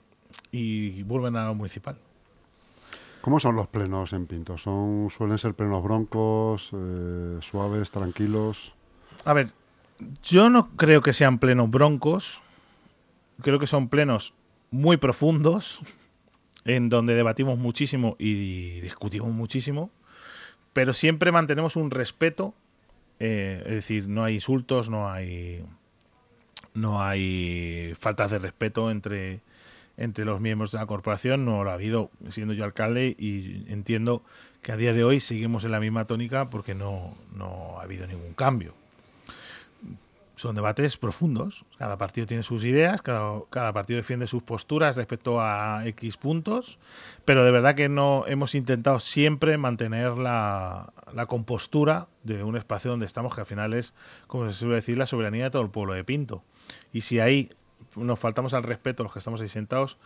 y 0.51 1.03
vuelven 1.05 1.37
a 1.37 1.47
lo 1.47 1.55
municipal. 1.55 1.97
¿Cómo 3.23 3.39
son 3.39 3.55
los 3.55 3.69
plenos 3.69 4.13
en 4.13 4.27
Pinto? 4.27 4.59
¿Son, 4.59 5.09
¿Suelen 5.09 5.39
ser 5.39 5.55
plenos 5.55 5.81
broncos, 5.85 6.71
eh, 6.75 7.39
suaves, 7.41 7.93
tranquilos? 7.93 8.75
A 9.25 9.33
ver, 9.33 9.53
yo 10.25 10.51
no 10.51 10.71
creo 10.71 11.03
que 11.03 11.13
sean 11.13 11.39
plenos 11.39 11.71
broncos. 11.71 12.43
Creo 13.41 13.61
que 13.61 13.69
son 13.69 13.89
plenos 13.89 14.35
muy 14.73 14.97
profundos, 14.97 15.81
en 16.65 16.89
donde 16.89 17.15
debatimos 17.15 17.59
muchísimo 17.59 18.17
y 18.19 18.81
discutimos 18.81 19.31
muchísimo, 19.31 19.91
pero 20.73 20.93
siempre 20.93 21.31
mantenemos 21.31 21.77
un 21.77 21.93
respeto. 21.93 22.55
Eh, 23.21 23.63
es 23.67 23.75
decir, 23.75 24.09
no 24.09 24.25
hay 24.25 24.35
insultos, 24.35 24.91
no 24.91 25.09
hay. 25.09 25.65
No 26.75 27.03
hay 27.03 27.93
faltas 28.01 28.31
de 28.33 28.39
respeto 28.39 28.91
entre, 28.91 29.43
entre 29.97 30.25
los 30.25 30.41
miembros 30.41 30.73
de 30.73 30.79
la 30.79 30.87
corporación. 30.87 31.45
No 31.45 31.65
lo 31.65 31.71
ha 31.71 31.75
habido 31.75 32.11
siendo 32.31 32.55
yo 32.55 32.65
alcalde 32.65 33.15
y 33.19 33.65
entiendo 33.69 34.23
que 34.63 34.73
a 34.73 34.77
día 34.77 34.93
de 34.93 35.05
hoy 35.05 35.21
seguimos 35.21 35.65
en 35.65 35.73
la 35.73 35.81
misma 35.81 36.07
tónica 36.07 36.51
porque 36.51 36.75
no, 36.75 37.17
no 37.35 37.79
ha 37.79 37.83
habido 37.83 38.07
ningún 38.07 38.35
cambio 38.35 38.75
son 40.43 40.57
debates 40.57 40.97
profundos. 40.97 41.65
Cada 41.79 41.97
partido 41.97 42.27
tiene 42.27 42.43
sus 42.43 42.65
ideas, 42.65 43.01
cada, 43.01 43.73
partido 43.73 43.97
defiende 43.97 44.27
sus 44.27 44.43
posturas 44.43 44.97
respecto 44.97 45.41
a 45.41 45.87
X 45.87 46.17
puntos, 46.17 46.79
pero 47.25 47.45
de 47.45 47.53
verdad 47.53 47.77
que 47.77 47.89
no 47.89 48.25
hemos 48.27 48.55
intentado 48.57 48.99
siempre 48.99 49.57
mantener 49.57 50.19
la, 50.19 50.93
compostura 51.29 52.09
de 52.25 52.43
un 52.43 52.57
espacio 52.57 52.91
donde 52.91 53.07
estamos, 53.07 53.35
que 53.35 53.43
al 53.43 53.47
final 53.47 53.73
es, 53.73 53.95
como 54.27 54.51
se 54.51 54.59
suele 54.59 54.75
decir, 54.75 54.99
la 54.99 55.07
soberanía 55.07 55.45
de 55.45 55.51
todo 55.51 55.63
el 55.63 55.71
pueblo 55.71 55.95
de 55.95 56.03
Pinto. 56.03 56.43
Y 56.93 57.03
si 57.03 57.21
ahí 57.21 57.51
nos 57.97 58.19
faltamos 58.19 58.55
al 58.55 58.63
respeto 58.63 59.03
los 59.03 59.13
que 59.13 59.19
estamos 59.19 59.41
ahí 59.41 59.49
sentados, 59.49 59.99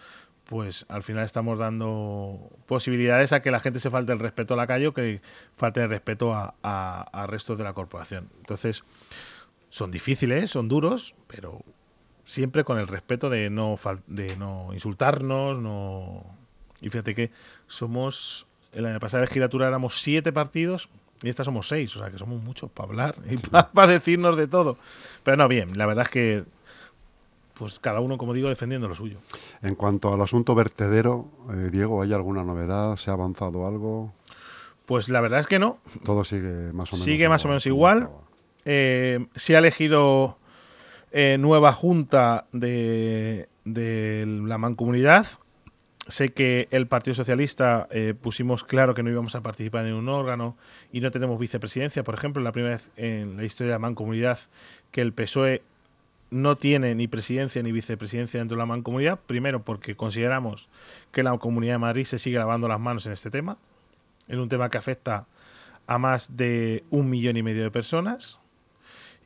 pues 0.45 0.87
al 0.89 1.03
final 1.03 1.25
estamos 1.25 1.59
dando 1.59 2.51
posibilidades 2.67 3.33
a 3.33 3.41
que 3.41 3.51
la 3.51 3.61
gente 3.61 3.81
se 3.81 3.91
falte 3.91 4.13
el 4.13 4.19
respeto 4.19 4.55
a 4.55 4.57
la 4.57 4.67
calle 4.67 4.87
o 4.87 4.95
que 4.95 5.21
falte 5.57 5.83
el 5.83 5.91
respeto 5.91 6.35
a, 6.35 6.55
a, 6.63 7.27
restos 7.27 7.59
de 7.59 7.65
la 7.65 7.73
corporación. 7.73 8.31
Entonces, 8.39 8.85
son 9.69 9.91
difíciles, 9.91 10.53
son 10.53 10.69
duros, 10.69 11.15
pero 11.27 11.61
siempre 12.25 12.65
con 12.65 12.79
el 12.79 12.87
respeto 12.87 13.29
de 13.29 13.51
no, 13.51 13.79
de 14.07 14.37
no 14.37 14.71
insultarnos, 14.73 15.59
no... 15.59 16.25
Y 16.81 16.91
fíjate 16.91 17.15
que 17.15 17.31
somos, 17.67 18.47
en 18.73 18.85
la 18.85 19.01
pasada 19.01 19.23
legislatura 19.23 19.67
éramos 19.67 20.03
siete 20.03 20.33
partidos 20.33 20.91
y 21.23 21.29
esta 21.29 21.45
somos 21.45 21.69
seis, 21.69 21.97
o 21.97 22.01
sea 22.01 22.11
que 22.11 22.19
somos 22.19 22.43
muchos 22.43 22.71
para 22.71 22.89
hablar 22.89 23.17
y 23.29 23.37
para, 23.73 23.87
decirnos 23.87 24.37
de 24.37 24.47
todo. 24.47 24.77
Pero 25.25 25.37
no, 25.37 25.49
bien, 25.49 25.77
la 25.79 25.87
verdad 25.87 26.05
es 26.05 26.11
que 26.11 26.45
pues 27.59 27.81
cada 27.81 28.01
uno, 28.01 28.19
como 28.19 28.35
digo, 28.35 28.49
defendiendo 28.49 28.89
lo 28.89 28.95
suyo. 28.95 29.19
En 29.63 29.75
cuanto 29.75 30.13
al 30.13 30.21
asunto 30.21 30.55
vertedero, 30.55 31.27
eh, 31.51 31.71
Diego, 31.73 32.03
¿hay 32.03 32.13
alguna 32.13 32.45
novedad? 32.45 32.97
¿Se 32.97 33.11
ha 33.11 33.15
avanzado 33.15 33.67
algo? 33.67 34.13
Pues 34.85 35.09
la 35.09 35.21
verdad 35.21 35.41
es 35.41 35.47
que 35.47 35.59
no. 35.59 35.79
Todo 36.05 36.25
sigue 36.25 36.73
más 36.73 36.93
o 36.93 36.97
menos 36.97 37.05
Sigue 37.05 37.29
más 37.29 37.45
o 37.45 37.49
menos 37.49 37.67
igual. 37.67 38.11
Eh, 38.65 39.27
se 39.35 39.57
ha 39.57 39.59
elegido 39.59 40.39
eh, 41.13 41.39
nueva 41.41 41.73
junta 41.73 42.47
de, 42.53 43.49
la 43.65 44.59
mancomunidad. 44.59 45.27
Sé 46.09 46.33
que 46.33 46.69
el 46.71 46.87
Partido 46.87 47.15
Socialista 47.15 47.89
pusimos 48.21 48.63
claro 48.63 48.95
que 48.95 49.03
no 49.03 49.11
íbamos 49.11 49.35
a 49.35 49.41
participar 49.41 49.87
en 49.87 49.95
un 49.95 50.09
órgano 50.09 50.57
y 50.93 51.01
no 51.01 51.11
tenemos 51.11 51.37
vicepresidencia. 51.41 52.05
Por 52.05 52.15
ejemplo, 52.15 52.41
la 52.43 52.53
primera 52.53 52.77
vez 52.77 52.91
en 52.97 53.37
la 53.37 53.43
historia 53.43 53.73
de 53.73 53.75
la 53.75 53.81
mancomunidad 53.81 54.39
que 54.93 55.01
el 55.01 55.13
PSOE 55.13 55.63
no 56.31 56.57
tiene 56.57 56.95
ni 56.95 57.09
presidencia 57.09 57.63
ni 57.63 57.73
vicepresidencia 57.73 58.41
dentro 58.41 58.57
de 58.57 58.61
la 58.61 58.67
mancomunidad. 58.67 59.21
Primero, 59.27 59.63
porque 59.63 59.97
consideramos 59.97 60.69
que 61.13 61.23
la 61.23 61.37
Comunidad 61.39 61.75
de 61.75 61.79
Madrid 61.79 62.05
se 62.05 62.19
sigue 62.19 62.39
lavando 62.39 62.69
las 62.69 62.81
manos 62.81 63.07
en 63.07 63.13
este 63.13 63.31
tema, 63.31 63.59
en 64.29 64.41
un 64.41 64.49
tema 64.49 64.69
que 64.69 64.79
afecta 64.79 65.27
a 65.87 65.99
más 65.99 66.37
de 66.37 66.85
un 66.91 67.09
millón 67.11 67.37
y 67.37 67.43
medio 67.43 67.63
de 67.63 67.71
personas 67.71 68.41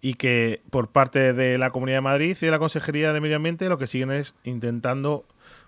y 0.02 0.14
que 0.14 0.62
por 0.70 0.88
parte 0.88 1.32
de 1.32 1.58
la 1.58 1.70
Comunidad 1.70 1.98
de 1.98 2.02
Madrid 2.02 2.36
y 2.40 2.44
de 2.44 2.50
la 2.50 2.58
Consejería 2.58 3.12
de 3.12 3.20
Medio 3.20 3.36
Ambiente 3.36 3.68
lo 3.68 3.78
que 3.78 3.86
siguen 3.86 4.10
es 4.10 4.34
intentando 4.44 5.24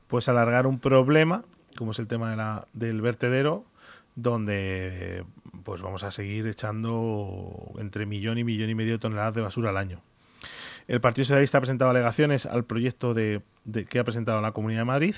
pues 0.08 0.28
alargar 0.28 0.66
un 0.66 0.78
problema, 0.78 1.44
como 1.76 1.92
es 1.92 1.98
el 1.98 2.06
tema 2.06 2.30
de 2.30 2.36
la, 2.36 2.66
del 2.74 3.00
vertedero, 3.00 3.64
donde 4.14 5.24
pues 5.64 5.80
vamos 5.80 6.02
a 6.02 6.10
seguir 6.10 6.46
echando 6.46 7.72
entre 7.78 8.04
millón 8.04 8.38
y 8.38 8.44
millón 8.44 8.68
y 8.68 8.74
medio 8.74 8.92
de 8.92 8.98
toneladas 8.98 9.34
de 9.34 9.40
basura 9.40 9.70
al 9.70 9.78
año. 9.78 10.02
El 10.92 11.00
Partido 11.00 11.24
Socialista 11.24 11.56
ha 11.56 11.62
presentado 11.62 11.90
alegaciones 11.90 12.44
al 12.44 12.64
proyecto 12.64 13.14
de, 13.14 13.40
que 13.88 13.98
ha 13.98 14.04
presentado 14.04 14.42
la 14.42 14.52
Comunidad 14.52 14.82
de 14.82 14.84
Madrid 14.84 15.14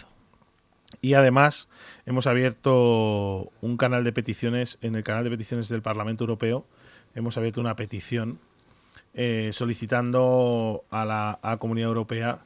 y 1.02 1.14
además 1.14 1.68
hemos 2.06 2.28
abierto 2.28 3.50
un 3.60 3.76
canal 3.76 4.04
de 4.04 4.12
peticiones 4.12 4.78
en 4.82 4.94
el 4.94 5.02
canal 5.02 5.24
de 5.24 5.30
peticiones 5.30 5.68
del 5.68 5.82
Parlamento 5.82 6.22
Europeo. 6.22 6.64
Hemos 7.16 7.36
abierto 7.38 7.60
una 7.60 7.74
petición 7.74 8.38
eh, 9.14 9.50
solicitando 9.52 10.84
a 10.90 11.04
la 11.04 11.56
Comunidad 11.58 11.88
Europea 11.88 12.44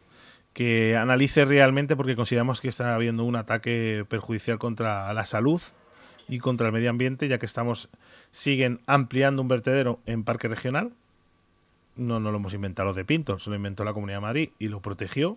que 0.55 0.97
analice 0.97 1.45
realmente 1.45 1.97
porque 1.97 2.17
consideramos 2.17 2.63
que 2.63 2.69
está 2.69 2.95
habiendo 2.95 3.25
un 3.25 3.37
ataque 3.37 4.07
perjudicial 4.09 4.59
contra 4.59 5.13
la 5.13 5.27
salud 5.27 5.61
y 6.31 6.39
contra 6.39 6.69
el 6.69 6.73
medio 6.73 6.89
ambiente, 6.89 7.29
ya 7.29 7.37
que 7.37 7.45
estamos 7.45 7.91
siguen 8.31 8.81
ampliando 8.87 9.43
un 9.43 9.49
vertedero 9.49 10.01
en 10.07 10.25
parque 10.25 10.49
regional. 10.49 10.95
No, 11.99 12.21
no 12.21 12.31
lo 12.31 12.39
hemos 12.39 12.55
inventado 12.55 12.95
de 12.95 13.05
Pinto, 13.05 13.39
se 13.39 13.51
lo 13.51 13.57
inventó 13.57 13.85
la 13.85 13.93
Comunidad 13.93 14.19
de 14.19 14.23
Madrid 14.23 14.51
y 14.59 14.69
lo 14.69 14.81
protegió 14.81 15.37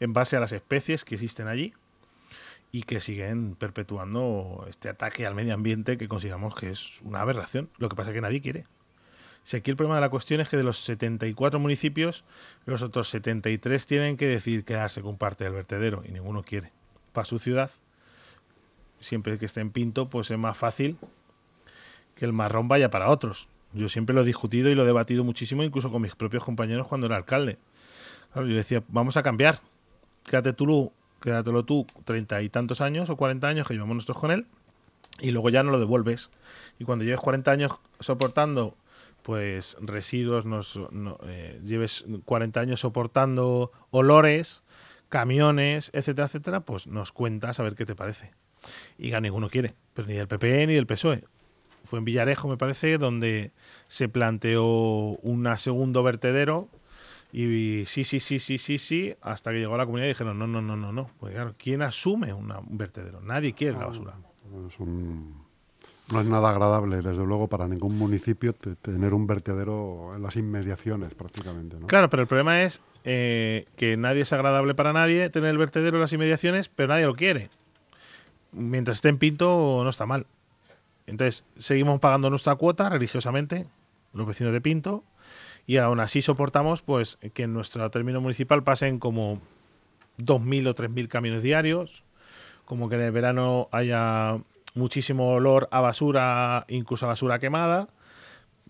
en 0.00 0.12
base 0.12 0.36
a 0.36 0.40
las 0.40 0.52
especies 0.52 1.04
que 1.04 1.14
existen 1.14 1.46
allí 1.46 1.72
y 2.72 2.82
que 2.82 3.00
siguen 3.00 3.54
perpetuando 3.54 4.66
este 4.68 4.88
ataque 4.88 5.24
al 5.26 5.34
medio 5.34 5.54
ambiente 5.54 5.96
que 5.98 6.08
consideramos 6.08 6.56
que 6.56 6.70
es 6.70 7.00
una 7.02 7.20
aberración. 7.20 7.70
Lo 7.78 7.88
que 7.88 7.96
pasa 7.96 8.10
es 8.10 8.14
que 8.14 8.20
nadie 8.20 8.40
quiere. 8.40 8.66
Si 9.44 9.56
aquí 9.56 9.70
el 9.70 9.76
problema 9.76 9.96
de 9.96 10.00
la 10.02 10.10
cuestión 10.10 10.40
es 10.40 10.48
que 10.48 10.56
de 10.56 10.64
los 10.64 10.78
74 10.80 11.58
municipios, 11.58 12.24
los 12.66 12.82
otros 12.82 13.08
73 13.08 13.86
tienen 13.86 14.16
que 14.16 14.26
decir 14.26 14.64
quedarse 14.64 15.02
con 15.02 15.16
parte 15.16 15.44
del 15.44 15.54
vertedero 15.54 16.02
y 16.04 16.12
ninguno 16.12 16.42
quiere. 16.42 16.72
Para 17.12 17.24
su 17.24 17.38
ciudad, 17.38 17.70
siempre 19.00 19.38
que 19.38 19.46
esté 19.46 19.60
en 19.60 19.70
Pinto, 19.70 20.10
pues 20.10 20.30
es 20.30 20.38
más 20.38 20.56
fácil 20.56 20.98
que 22.14 22.24
el 22.24 22.32
marrón 22.32 22.68
vaya 22.68 22.90
para 22.90 23.08
otros. 23.08 23.48
Yo 23.72 23.88
siempre 23.88 24.14
lo 24.14 24.22
he 24.22 24.24
discutido 24.24 24.68
y 24.68 24.74
lo 24.74 24.82
he 24.82 24.86
debatido 24.86 25.24
muchísimo, 25.24 25.62
incluso 25.62 25.90
con 25.90 26.02
mis 26.02 26.14
propios 26.14 26.44
compañeros 26.44 26.86
cuando 26.88 27.06
era 27.06 27.16
alcalde. 27.16 27.58
yo 28.34 28.42
decía, 28.42 28.82
vamos 28.88 29.16
a 29.16 29.22
cambiar. 29.22 29.60
Quédate 30.24 30.52
tú, 30.52 30.92
quédatelo 31.20 31.64
tú 31.64 31.86
treinta 32.04 32.42
y 32.42 32.48
tantos 32.48 32.80
años 32.80 33.10
o 33.10 33.16
40 33.16 33.46
años 33.46 33.66
que 33.66 33.74
llevamos 33.74 33.96
nosotros 33.96 34.18
con 34.18 34.30
él 34.30 34.46
y 35.20 35.30
luego 35.30 35.50
ya 35.50 35.62
no 35.62 35.70
lo 35.70 35.78
devuelves. 35.78 36.30
Y 36.78 36.84
cuando 36.84 37.04
lleves 37.04 37.20
40 37.20 37.50
años 37.50 37.78
soportando 38.00 38.76
pues 39.22 39.76
residuos, 39.80 40.46
nos, 40.46 40.80
eh, 41.26 41.60
lleves 41.62 42.04
40 42.24 42.60
años 42.60 42.80
soportando 42.80 43.70
olores, 43.90 44.62
camiones, 45.08 45.90
etcétera, 45.92 46.26
etcétera, 46.26 46.60
pues 46.60 46.86
nos 46.86 47.12
cuentas 47.12 47.60
a 47.60 47.62
ver 47.62 47.74
qué 47.74 47.84
te 47.84 47.94
parece. 47.94 48.32
Y 48.98 49.10
ya 49.10 49.20
ninguno 49.20 49.48
quiere, 49.48 49.74
pero 49.94 50.08
ni 50.08 50.14
del 50.14 50.28
PP 50.28 50.66
ni 50.66 50.74
del 50.74 50.86
PSOE. 50.86 51.24
Fue 51.84 51.98
en 51.98 52.04
Villarejo, 52.04 52.48
me 52.48 52.56
parece, 52.56 52.98
donde 52.98 53.52
se 53.88 54.08
planteó 54.08 54.64
un 54.64 55.48
segundo 55.56 56.02
vertedero 56.02 56.68
y 57.32 57.84
sí, 57.86 58.04
sí, 58.04 58.20
sí, 58.20 58.38
sí, 58.38 58.58
sí, 58.58 58.78
sí, 58.78 59.14
hasta 59.22 59.52
que 59.52 59.58
llegó 59.58 59.74
a 59.74 59.78
la 59.78 59.86
comunidad 59.86 60.06
y 60.06 60.10
dijeron, 60.10 60.38
no, 60.38 60.46
no, 60.46 60.60
no, 60.60 60.76
no, 60.76 60.92
no. 60.92 61.10
Pues 61.18 61.34
claro, 61.34 61.54
¿quién 61.56 61.82
asume 61.82 62.32
un 62.32 62.52
vertedero? 62.70 63.20
Nadie 63.20 63.52
quiere 63.52 63.78
la 63.78 63.86
basura. 63.86 64.14
Es 64.68 64.78
un 64.80 65.50
no 66.12 66.20
es 66.20 66.26
nada 66.26 66.50
agradable, 66.50 66.96
desde 66.96 67.24
luego, 67.24 67.46
para 67.46 67.68
ningún 67.68 67.96
municipio 67.96 68.52
tener 68.52 69.14
un 69.14 69.26
vertedero 69.28 70.10
en 70.14 70.22
las 70.22 70.34
inmediaciones 70.36 71.14
prácticamente. 71.14 71.78
¿no? 71.78 71.86
Claro, 71.86 72.10
pero 72.10 72.22
el 72.22 72.26
problema 72.26 72.62
es 72.62 72.80
eh, 73.04 73.66
que 73.76 73.96
nadie 73.96 74.22
es 74.22 74.32
agradable 74.32 74.74
para 74.74 74.92
nadie 74.92 75.30
tener 75.30 75.50
el 75.50 75.58
vertedero 75.58 75.98
en 75.98 76.00
las 76.00 76.12
inmediaciones, 76.12 76.68
pero 76.68 76.88
nadie 76.88 77.06
lo 77.06 77.14
quiere. 77.14 77.48
Mientras 78.52 78.98
esté 78.98 79.08
en 79.08 79.18
Pinto, 79.18 79.82
no 79.84 79.88
está 79.88 80.04
mal. 80.06 80.26
Entonces, 81.06 81.44
seguimos 81.58 82.00
pagando 82.00 82.30
nuestra 82.30 82.54
cuota 82.56 82.88
religiosamente, 82.88 83.66
los 84.12 84.26
vecinos 84.26 84.52
de 84.52 84.60
Pinto, 84.60 85.04
y 85.66 85.76
aún 85.76 86.00
así 86.00 86.22
soportamos 86.22 86.82
pues 86.82 87.18
que 87.34 87.44
en 87.44 87.52
nuestro 87.52 87.90
término 87.90 88.20
municipal 88.20 88.62
pasen 88.62 88.98
como 88.98 89.40
2.000 90.18 90.68
o 90.68 90.74
3.000 90.74 91.08
camiones 91.08 91.42
diarios, 91.42 92.04
como 92.64 92.88
que 92.88 92.96
en 92.96 93.02
el 93.02 93.12
verano 93.12 93.68
haya 93.72 94.38
muchísimo 94.74 95.32
olor 95.32 95.68
a 95.70 95.80
basura, 95.80 96.64
incluso 96.68 97.06
a 97.06 97.08
basura 97.08 97.38
quemada. 97.38 97.88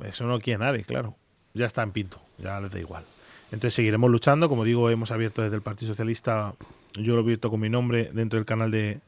Eso 0.03 0.27
no 0.27 0.41
quiere 0.41 0.59
nadie, 0.59 0.85
claro. 0.85 1.15
Ya 1.53 1.67
está 1.67 1.83
en 1.83 1.93
pinto, 1.93 2.21
ya 2.39 2.61
les 2.61 2.71
da 2.71 2.79
igual. 2.79 3.05
Entonces 3.47 3.75
seguiremos 3.75 4.11
luchando. 4.11 4.49
Como 4.49 4.65
digo, 4.65 4.89
hemos 4.91 5.11
abierto 5.11 5.43
desde 5.43 5.57
el 5.57 5.63
Partido 5.63 5.93
Socialista, 5.93 6.55
yo 6.95 7.15
lo 7.15 7.21
he 7.21 7.25
abierto 7.25 7.51
con 7.51 7.61
mi 7.61 7.69
nombre 7.69 8.11
dentro 8.13 8.39
del 8.39 8.47
canal 8.47 8.71
de, 8.71 9.01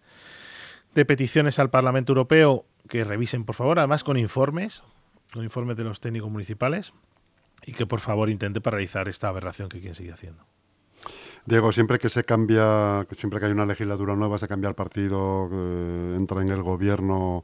de 0.95 1.05
peticiones 1.05 1.59
al 1.59 1.71
Parlamento 1.71 2.13
Europeo 2.13 2.65
que 2.89 3.05
revisen, 3.05 3.45
por 3.45 3.55
favor, 3.55 3.79
además 3.79 4.05
con 4.05 4.17
informes, 4.17 4.83
con 5.33 5.45
informes 5.45 5.77
de 5.77 5.85
los 5.85 6.01
técnicos 6.01 6.31
municipales, 6.31 6.93
y 7.65 7.73
que 7.73 7.87
por 7.87 8.01
favor 8.01 8.29
intente 8.29 8.61
paralizar 8.61 9.09
esta 9.09 9.29
aberración 9.29 9.69
que 9.69 9.79
quieren 9.79 9.95
seguir 9.95 10.13
haciendo. 10.13 10.45
Diego, 11.45 11.73
siempre 11.73 11.99
que 11.99 12.09
se 12.09 12.25
cambia, 12.25 13.07
siempre 13.17 13.41
que 13.41 13.47
hay 13.47 13.53
una 13.53 13.67
legislatura 13.67 14.15
nueva, 14.15 14.39
se 14.39 14.47
cambia 14.47 14.69
el 14.69 14.77
partido, 14.77 15.49
eh, 15.53 16.15
entra 16.17 16.41
en 16.41 16.49
el 16.51 16.63
gobierno 16.63 17.43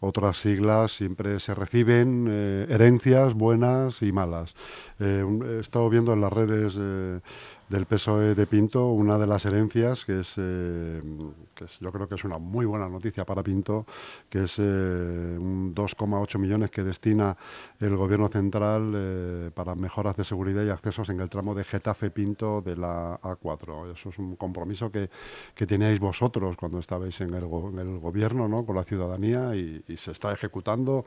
otras 0.00 0.36
siglas, 0.38 0.92
siempre 0.92 1.40
se 1.40 1.54
reciben 1.54 2.26
eh, 2.28 2.66
herencias 2.68 3.34
buenas 3.34 4.02
y 4.02 4.12
malas. 4.12 4.54
Eh, 4.98 5.24
he 5.48 5.60
estado 5.60 5.88
viendo 5.88 6.12
en 6.12 6.20
las 6.20 6.32
redes 6.32 6.74
del 7.68 7.86
PSOE 7.86 8.34
de 8.34 8.46
Pinto, 8.46 8.90
una 8.90 9.18
de 9.18 9.26
las 9.26 9.44
herencias, 9.44 10.04
que 10.04 10.20
es, 10.20 10.34
eh, 10.36 11.02
que 11.54 11.66
yo 11.80 11.90
creo 11.90 12.08
que 12.08 12.14
es 12.14 12.24
una 12.24 12.38
muy 12.38 12.64
buena 12.64 12.88
noticia 12.88 13.24
para 13.24 13.42
Pinto, 13.42 13.86
que 14.28 14.44
es 14.44 14.58
eh, 14.58 14.62
un 14.62 15.74
2,8 15.74 16.38
millones 16.38 16.70
que 16.70 16.84
destina 16.84 17.36
el 17.80 17.96
Gobierno 17.96 18.28
Central 18.28 18.92
eh, 18.94 19.50
para 19.52 19.74
mejoras 19.74 20.16
de 20.16 20.24
seguridad 20.24 20.64
y 20.64 20.70
accesos 20.70 21.08
en 21.08 21.20
el 21.20 21.28
tramo 21.28 21.54
de 21.54 21.64
Getafe-Pinto 21.64 22.62
de 22.62 22.76
la 22.76 23.20
A4. 23.20 23.92
Eso 23.92 24.10
es 24.10 24.18
un 24.18 24.36
compromiso 24.36 24.92
que, 24.92 25.10
que 25.54 25.66
teníais 25.66 25.98
vosotros 25.98 26.56
cuando 26.56 26.78
estabais 26.78 27.20
en 27.20 27.34
el, 27.34 27.44
en 27.44 27.78
el 27.78 27.98
Gobierno, 27.98 28.46
¿no? 28.46 28.64
con 28.64 28.76
la 28.76 28.84
ciudadanía, 28.84 29.56
y, 29.56 29.82
se 29.96 30.12
está 30.12 30.32
ejecutando. 30.32 31.06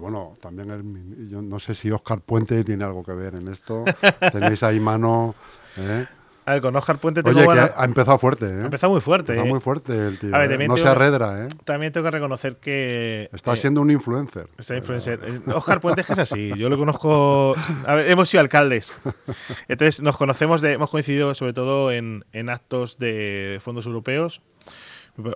bueno, 0.00 0.34
también 0.38 0.70
el, 0.70 1.28
yo 1.28 1.40
no 1.40 1.58
sé 1.58 1.74
si 1.74 1.90
Óscar 1.90 2.20
Puente 2.20 2.62
tiene 2.62 2.84
algo 2.84 3.02
que 3.02 3.12
ver 3.12 3.34
en 3.36 3.48
esto. 3.48 3.84
Tenéis 4.32 4.62
ahí 4.62 4.78
mano 4.78 5.34
¿Eh? 5.78 6.06
A 6.48 6.52
ver, 6.54 6.62
con 6.62 6.74
Oscar 6.76 6.96
Puente 6.96 7.22
tengo 7.22 7.40
Oye, 7.40 7.46
que 7.46 7.72
ha 7.76 7.84
empezado 7.84 8.16
fuerte, 8.16 8.46
¿eh? 8.46 8.62
Ha 8.62 8.64
empezado 8.64 8.90
muy 8.90 9.02
fuerte. 9.02 9.38
Ha 9.38 9.44
¿eh? 9.44 9.44
muy 9.44 9.60
fuerte 9.60 10.08
el 10.08 10.18
tío. 10.18 10.34
¿eh? 10.34 10.66
no 10.66 10.78
se 10.78 10.88
arredra, 10.88 11.44
¿eh? 11.44 11.48
También 11.64 11.92
tengo 11.92 12.06
que 12.06 12.10
reconocer 12.10 12.56
que... 12.56 13.28
Está 13.34 13.54
siendo 13.54 13.82
un 13.82 13.90
influencer. 13.90 14.48
Está 14.56 14.74
influencer. 14.74 15.20
Oscar 15.54 15.82
Puente 15.82 16.00
es 16.00 16.10
así. 16.10 16.54
Yo 16.56 16.70
lo 16.70 16.78
conozco... 16.78 17.54
A 17.84 17.96
ver, 17.96 18.10
hemos 18.10 18.30
sido 18.30 18.40
alcaldes. 18.40 18.94
Entonces, 19.68 20.00
nos 20.00 20.16
conocemos, 20.16 20.62
de, 20.62 20.72
hemos 20.72 20.88
coincidido 20.88 21.34
sobre 21.34 21.52
todo 21.52 21.92
en, 21.92 22.24
en 22.32 22.48
actos 22.48 22.98
de 22.98 23.58
fondos 23.60 23.84
europeos. 23.84 24.40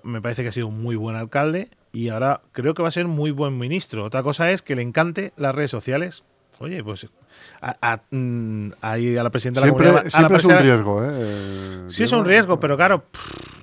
Me 0.05 0.23
parece 0.23 0.43
que 0.43 0.49
ha 0.49 0.53
sido 0.53 0.69
un 0.69 0.83
muy 0.83 0.97
buen 0.97 1.17
alcalde 1.17 1.69
y 1.93 2.09
ahora 2.09 2.41
creo 2.53 2.73
que 2.73 2.83
va 2.83 2.89
a 2.89 2.93
ser 2.93 3.07
muy 3.07 3.33
buen 3.33 3.59
ministro. 3.59 4.05
Otra 4.05 4.23
cosa 4.23 4.51
es 4.51 4.63
que 4.63 4.77
le 4.77 4.83
encante 4.83 5.35
las 5.37 5.55
redes 5.55 5.71
sociales. 5.71 6.25
Oye, 6.63 6.85
pues 6.85 7.09
a, 7.61 8.03
mm, 8.11 8.71
a, 8.81 8.97
la 8.97 9.31
presidenta 9.31 9.61
de 9.61 9.67
la 9.67 9.73
comunidad. 9.73 10.07
Siempre 10.09 10.37
es 10.37 10.45
un 10.45 10.59
riesgo, 10.59 11.05
¿eh? 11.05 11.85
Sí, 11.89 12.05
es 12.05 12.13
un 12.13 12.25
riesgo, 12.25 12.61
pero 12.61 12.77
claro, 12.77 13.05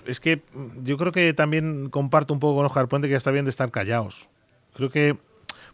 es 0.06 0.20
que 0.20 0.42
yo 0.84 0.98
creo 0.98 1.14
que 1.14 1.34
también 1.34 1.90
comparto 1.90 2.34
un 2.34 2.42
poco 2.42 2.58
con 2.58 2.66
Oscar 2.66 2.90
Puente 2.90 3.08
que 3.08 3.16
está 3.16 3.32
bien 3.32 3.46
de 3.46 3.52
estar 3.52 3.72
callados. 3.72 4.30
Creo 4.74 4.90
que 4.90 5.18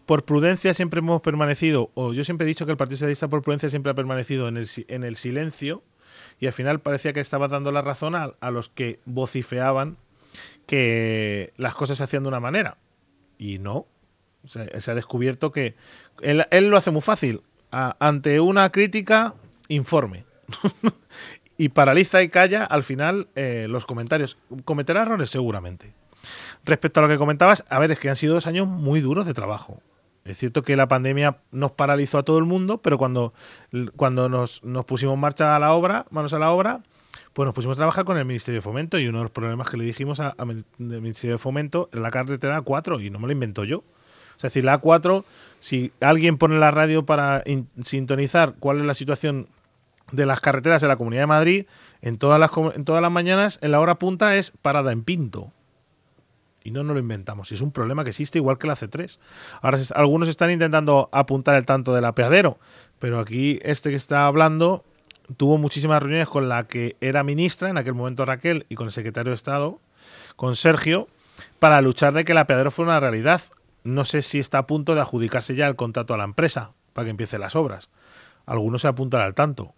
por 0.06 0.24
prudencia 0.24 0.76
siempre 0.76 1.00
hemos 1.00 1.22
permanecido, 1.22 1.90
o 1.96 2.14
yo 2.14 2.24
siempre 2.24 2.46
he 2.46 2.48
dicho 2.48 2.68
que 2.68 2.72
el 2.72 2.78
Partido 2.78 2.98
Socialista 2.98 3.28
por 3.28 3.42
prudencia 3.42 3.70
siempre 3.70 3.92
ha 3.92 3.96
permanecido 3.96 4.48
en 4.48 4.58
el, 4.58 4.70
en 4.88 5.04
el 5.04 5.16
silencio 5.16 5.82
y 6.40 6.46
al 6.46 6.54
final 6.54 6.80
parecía 6.80 7.12
que 7.12 7.22
estaba 7.22 7.48
dando 7.48 7.72
la 7.72 7.82
razón 7.82 8.14
a, 8.14 8.36
a 8.40 8.52
los 8.52 8.70
que 8.70 9.00
vocifeaban 9.06 9.98
que 10.68 11.54
las 11.58 11.74
cosas 11.74 11.98
se 11.98 12.04
hacían 12.04 12.22
de 12.22 12.30
una 12.30 12.40
manera. 12.40 12.78
Y 13.40 13.58
no. 13.58 13.88
Se 14.46 14.92
ha 14.92 14.96
descubierto 14.96 15.52
que 15.52 15.76
él, 16.22 16.46
él, 16.52 16.70
lo 16.70 16.78
hace 16.78 16.92
muy 16.92 17.02
fácil 17.02 17.42
ante 17.72 18.40
una 18.40 18.72
crítica, 18.72 19.34
informe. 19.68 20.26
y 21.58 21.70
paraliza 21.70 22.22
y 22.22 22.30
calla 22.30 22.64
al 22.64 22.84
final 22.84 23.28
eh, 23.36 23.68
los 23.70 23.86
comentarios. 23.86 24.38
Cometerá 24.64 25.04
errores 25.04 25.30
seguramente. 25.30 25.94
Respecto 26.64 27.00
a 27.00 27.04
lo 27.04 27.10
que 27.10 27.18
comentabas, 27.18 27.66
a 27.70 27.80
ver, 27.80 27.92
es 27.92 28.00
que 28.00 28.10
han 28.10 28.16
sido 28.16 28.34
dos 28.34 28.48
años 28.48 28.68
muy 28.68 29.00
duros 29.00 29.26
de 29.26 29.34
trabajo. 29.34 29.82
Es 30.24 30.40
cierto 30.40 30.64
que 30.64 30.76
la 30.76 30.88
pandemia 30.88 31.38
nos 31.52 31.72
paralizó 31.72 32.18
a 32.18 32.24
todo 32.24 32.40
el 32.40 32.46
mundo, 32.46 32.80
pero 32.80 32.98
cuando, 32.98 33.34
cuando 33.96 34.28
nos, 34.28 34.62
pusimos 34.88 35.14
en 35.14 35.20
marcha 35.20 35.56
a 35.56 35.60
la 35.60 35.74
obra, 35.74 36.08
manos 36.10 36.34
a 36.34 36.40
la 36.40 36.52
obra, 36.52 36.82
pues 37.34 37.46
nos 37.46 37.54
pusimos 37.54 37.78
a 37.78 37.78
trabajar 37.78 38.06
con 38.06 38.18
el 38.18 38.26
Ministerio 38.26 38.58
de 38.58 38.64
Fomento 38.64 38.98
y 38.98 39.08
uno 39.08 39.20
de 39.20 39.26
los 39.26 39.32
problemas 39.32 39.70
que 39.70 39.78
le 39.78 39.84
dijimos 39.84 40.20
al 40.20 40.66
Ministerio 40.80 41.36
de 41.36 41.38
Fomento 41.38 41.90
era 41.92 42.02
la 42.02 42.10
carretera 42.10 42.64
A4 42.64 43.06
y 43.06 43.12
no 43.12 43.20
me 43.20 43.28
lo 43.28 43.34
invento 43.34 43.66
yo. 43.66 43.84
Es 44.38 44.42
decir, 44.42 44.64
la 44.64 44.82
A4 44.82 45.24
si 45.66 45.92
alguien 46.00 46.38
pone 46.38 46.60
la 46.60 46.70
radio 46.70 47.08
para 47.08 47.44
sintonizar 47.84 48.54
cuál 48.60 48.82
es 48.82 48.86
la 48.86 48.94
situación 48.94 49.48
de 50.12 50.28
las 50.28 50.40
carreteras 50.40 50.80
de 50.80 50.88
la 50.88 50.96
Comunidad 50.96 51.24
de 51.24 51.28
Madrid, 51.28 51.66
en 52.04 52.20
todas 52.20 52.40
las, 52.40 52.52
en 52.76 52.86
todas 52.86 53.02
las 53.02 53.12
mañanas, 53.12 53.58
en 53.64 53.72
la 53.72 53.80
hora 53.80 53.96
punta 53.96 54.36
es 54.36 54.52
parada 54.62 54.92
en 54.92 55.04
Pinto. 55.04 55.52
Y 56.64 56.70
no 56.70 56.84
nos 56.84 56.94
lo 56.94 57.00
inventamos. 57.00 57.52
Es 57.52 57.62
un 57.62 57.72
problema 57.72 58.04
que 58.04 58.12
existe 58.12 58.38
igual 58.38 58.60
que 58.60 58.68
la 58.68 58.76
C3. 58.76 59.18
Ahora 59.64 59.80
algunos 59.96 60.30
están 60.30 60.52
intentando 60.52 61.10
apuntar 61.12 61.56
el 61.56 61.66
tanto 61.66 61.96
del 61.96 62.06
apeadero, 62.06 62.60
pero 63.00 63.20
aquí 63.20 63.60
este 63.64 63.90
que 63.90 63.96
está 63.96 64.28
hablando 64.28 64.84
tuvo 65.36 65.58
muchísimas 65.58 66.00
reuniones 66.04 66.30
con 66.30 66.48
la 66.48 66.66
que 66.66 66.96
era 67.02 67.24
ministra 67.24 67.72
en 67.72 67.80
aquel 67.80 67.96
momento 67.96 68.24
Raquel 68.24 68.68
y 68.70 68.76
con 68.76 68.86
el 68.86 68.94
secretario 68.94 69.32
de 69.32 69.36
Estado, 69.36 69.80
con 70.36 70.56
Sergio, 70.56 71.08
para 71.58 71.82
luchar 71.82 72.14
de 72.14 72.24
que 72.24 72.34
el 72.34 72.38
apeadero 72.38 72.70
fuera 72.70 72.92
una 72.92 73.00
realidad 73.00 73.42
no 73.86 74.04
sé 74.04 74.24
si 74.24 74.40
está 74.40 74.58
a 74.58 74.68
punto 74.68 74.96
de 74.96 75.02
adjudicarse 75.02 75.56
ya 75.56 75.68
el 75.68 75.76
contrato 75.76 76.14
a 76.14 76.18
la 76.18 76.24
empresa 76.24 76.72
para 76.92 77.06
que 77.06 77.12
empiece 77.12 77.38
las 77.38 77.56
obras. 77.56 77.90
algunos 78.46 78.82
se 78.82 78.88
apuntan 78.88 79.22
al 79.22 79.36
tanto. 79.36 79.74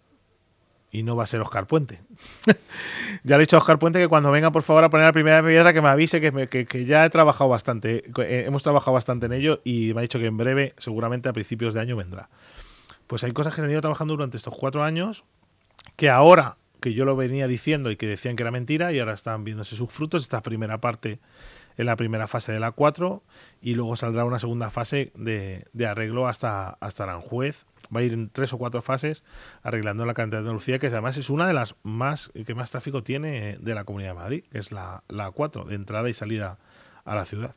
Y 0.90 1.02
no 1.02 1.14
va 1.14 1.24
a 1.24 1.26
ser 1.26 1.42
Oscar 1.42 1.66
Puente. 1.66 2.00
ya 3.22 3.36
le 3.36 3.42
he 3.42 3.46
dicho 3.46 3.56
a 3.56 3.58
Oscar 3.58 3.78
Puente 3.78 3.98
que 3.98 4.08
cuando 4.08 4.30
venga, 4.30 4.50
por 4.50 4.62
favor, 4.62 4.82
a 4.84 4.88
poner 4.88 5.04
la 5.04 5.12
primera 5.12 5.46
piedra, 5.46 5.74
que 5.74 5.82
me 5.82 5.88
avise 5.88 6.22
que, 6.22 6.48
que, 6.48 6.84
ya 6.86 7.04
he 7.04 7.10
trabajado 7.10 7.50
bastante. 7.50 8.04
Eh, 8.22 8.44
hemos 8.46 8.62
trabajado 8.62 8.94
bastante 8.94 9.26
en 9.26 9.34
ello 9.34 9.60
y 9.64 9.92
me 9.92 10.00
ha 10.00 10.02
dicho 10.02 10.18
que 10.18 10.24
en 10.24 10.38
breve, 10.38 10.74
seguramente 10.78 11.28
a 11.28 11.34
principios 11.34 11.74
de 11.74 11.80
año, 11.80 11.94
vendrá. 11.94 12.30
Pues 13.06 13.22
hay 13.24 13.32
cosas 13.32 13.54
que 13.54 13.60
se 13.60 13.66
han 13.66 13.70
ido 13.70 13.82
trabajando 13.82 14.14
durante 14.14 14.38
estos 14.38 14.56
cuatro 14.56 14.82
años 14.82 15.24
que 15.96 16.08
ahora 16.08 16.56
que 16.80 16.94
yo 16.94 17.04
lo 17.04 17.16
venía 17.16 17.46
diciendo 17.46 17.90
y 17.90 17.96
que 17.96 18.06
decían 18.06 18.36
que 18.36 18.42
era 18.42 18.50
mentira 18.50 18.90
y 18.92 18.98
ahora 19.00 19.12
están 19.12 19.44
viéndose 19.44 19.76
sus 19.76 19.90
frutos. 19.90 20.22
Esta 20.22 20.42
primera 20.42 20.78
parte 20.78 21.18
en 21.78 21.86
la 21.86 21.96
primera 21.96 22.26
fase 22.26 22.52
de 22.52 22.60
la 22.60 22.72
4 22.72 23.22
y 23.62 23.74
luego 23.74 23.96
saldrá 23.96 24.24
una 24.24 24.38
segunda 24.38 24.68
fase 24.68 25.12
de, 25.14 25.64
arreglo 25.86 26.28
hasta, 26.28 26.76
hasta 26.80 27.04
Aranjuez. 27.04 27.64
Va 27.94 28.00
a 28.00 28.02
ir 28.02 28.12
en 28.12 28.28
tres 28.28 28.52
o 28.52 28.58
cuatro 28.58 28.82
fases 28.82 29.24
arreglando 29.62 30.04
la 30.04 30.12
cantidad 30.12 30.40
de 30.40 30.48
Andalucía, 30.48 30.78
que 30.78 30.88
además 30.88 31.16
es 31.16 31.30
una 31.30 31.46
de 31.46 31.54
las 31.54 31.76
más 31.82 32.30
que 32.44 32.54
más 32.54 32.70
tráfico 32.70 33.02
tiene 33.02 33.56
de 33.58 33.74
la 33.74 33.84
Comunidad 33.84 34.10
de 34.10 34.14
Madrid, 34.14 34.44
que 34.52 34.58
es 34.58 34.72
la, 34.72 35.04
la 35.08 35.30
4, 35.30 35.64
de 35.64 35.74
entrada 35.76 36.10
y 36.10 36.14
salida 36.14 36.58
a 37.06 37.14
la 37.14 37.24
ciudad. 37.24 37.54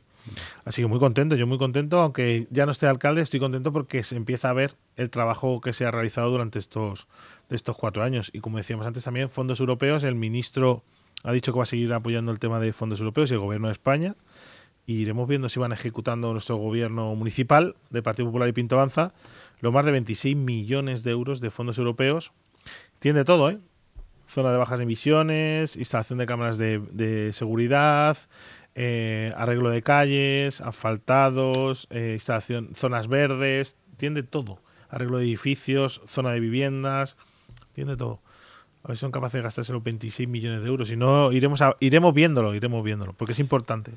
Así 0.64 0.82
que 0.82 0.88
muy 0.88 1.00
contento, 1.00 1.34
yo 1.34 1.46
muy 1.46 1.58
contento, 1.58 2.00
aunque 2.00 2.46
ya 2.50 2.64
no 2.64 2.72
esté 2.72 2.86
alcalde, 2.86 3.22
estoy 3.22 3.40
contento 3.40 3.72
porque 3.72 4.02
se 4.02 4.16
empieza 4.16 4.48
a 4.48 4.52
ver 4.52 4.76
el 4.96 5.10
trabajo 5.10 5.60
que 5.60 5.72
se 5.72 5.84
ha 5.84 5.90
realizado 5.90 6.30
durante 6.30 6.58
estos, 6.58 7.08
estos 7.50 7.76
cuatro 7.76 8.02
años. 8.02 8.30
Y 8.32 8.40
como 8.40 8.58
decíamos 8.58 8.86
antes 8.86 9.04
también, 9.04 9.28
fondos 9.28 9.60
europeos, 9.60 10.04
el 10.04 10.14
ministro 10.14 10.84
ha 11.22 11.32
dicho 11.32 11.52
que 11.52 11.58
va 11.58 11.64
a 11.64 11.66
seguir 11.66 11.92
apoyando 11.92 12.32
el 12.32 12.38
tema 12.38 12.60
de 12.60 12.72
fondos 12.72 13.00
europeos 13.00 13.30
y 13.30 13.34
el 13.34 13.40
gobierno 13.40 13.68
de 13.68 13.72
España. 13.72 14.16
Y 14.84 14.94
iremos 14.94 15.28
viendo 15.28 15.48
si 15.48 15.60
van 15.60 15.72
ejecutando 15.72 16.32
nuestro 16.32 16.56
gobierno 16.56 17.14
municipal 17.14 17.76
de 17.90 18.02
Partido 18.02 18.26
Popular 18.26 18.48
y 18.48 18.52
Pinto 18.52 18.76
Avanza 18.76 19.12
lo 19.60 19.70
más 19.70 19.86
de 19.86 19.92
26 19.92 20.36
millones 20.36 21.04
de 21.04 21.12
euros 21.12 21.40
de 21.40 21.50
fondos 21.50 21.78
europeos. 21.78 22.32
Tiene 22.98 23.24
todo, 23.24 23.48
¿eh? 23.48 23.60
Zona 24.28 24.50
de 24.50 24.56
bajas 24.56 24.80
emisiones, 24.80 25.76
instalación 25.76 26.18
de 26.18 26.26
cámaras 26.26 26.58
de, 26.58 27.30
seguridad, 27.32 28.16
eh, 28.74 29.32
arreglo 29.36 29.70
de 29.70 29.82
calles, 29.82 30.60
asfaltados, 30.60 31.86
eh, 31.90 32.12
instalación, 32.14 32.70
zonas 32.74 33.08
verdes, 33.08 33.76
tiene 33.96 34.22
todo. 34.22 34.58
Arreglo 34.88 35.18
de 35.18 35.24
edificios, 35.24 36.00
zona 36.08 36.32
de 36.32 36.40
viviendas, 36.40 37.16
tiene 37.72 37.96
todo 37.96 38.21
a 38.84 38.88
ver 38.88 38.96
si 38.96 39.00
son 39.00 39.12
capaces 39.12 39.34
de 39.34 39.42
gastarse 39.42 39.72
los 39.72 39.82
26 39.82 40.28
millones 40.28 40.62
de 40.62 40.68
euros. 40.68 40.88
Si 40.88 40.96
no, 40.96 41.32
iremos, 41.32 41.60
iremos 41.80 42.14
viéndolo, 42.14 42.54
iremos 42.54 42.82
viéndolo, 42.82 43.12
porque 43.12 43.32
es 43.32 43.38
importante. 43.38 43.92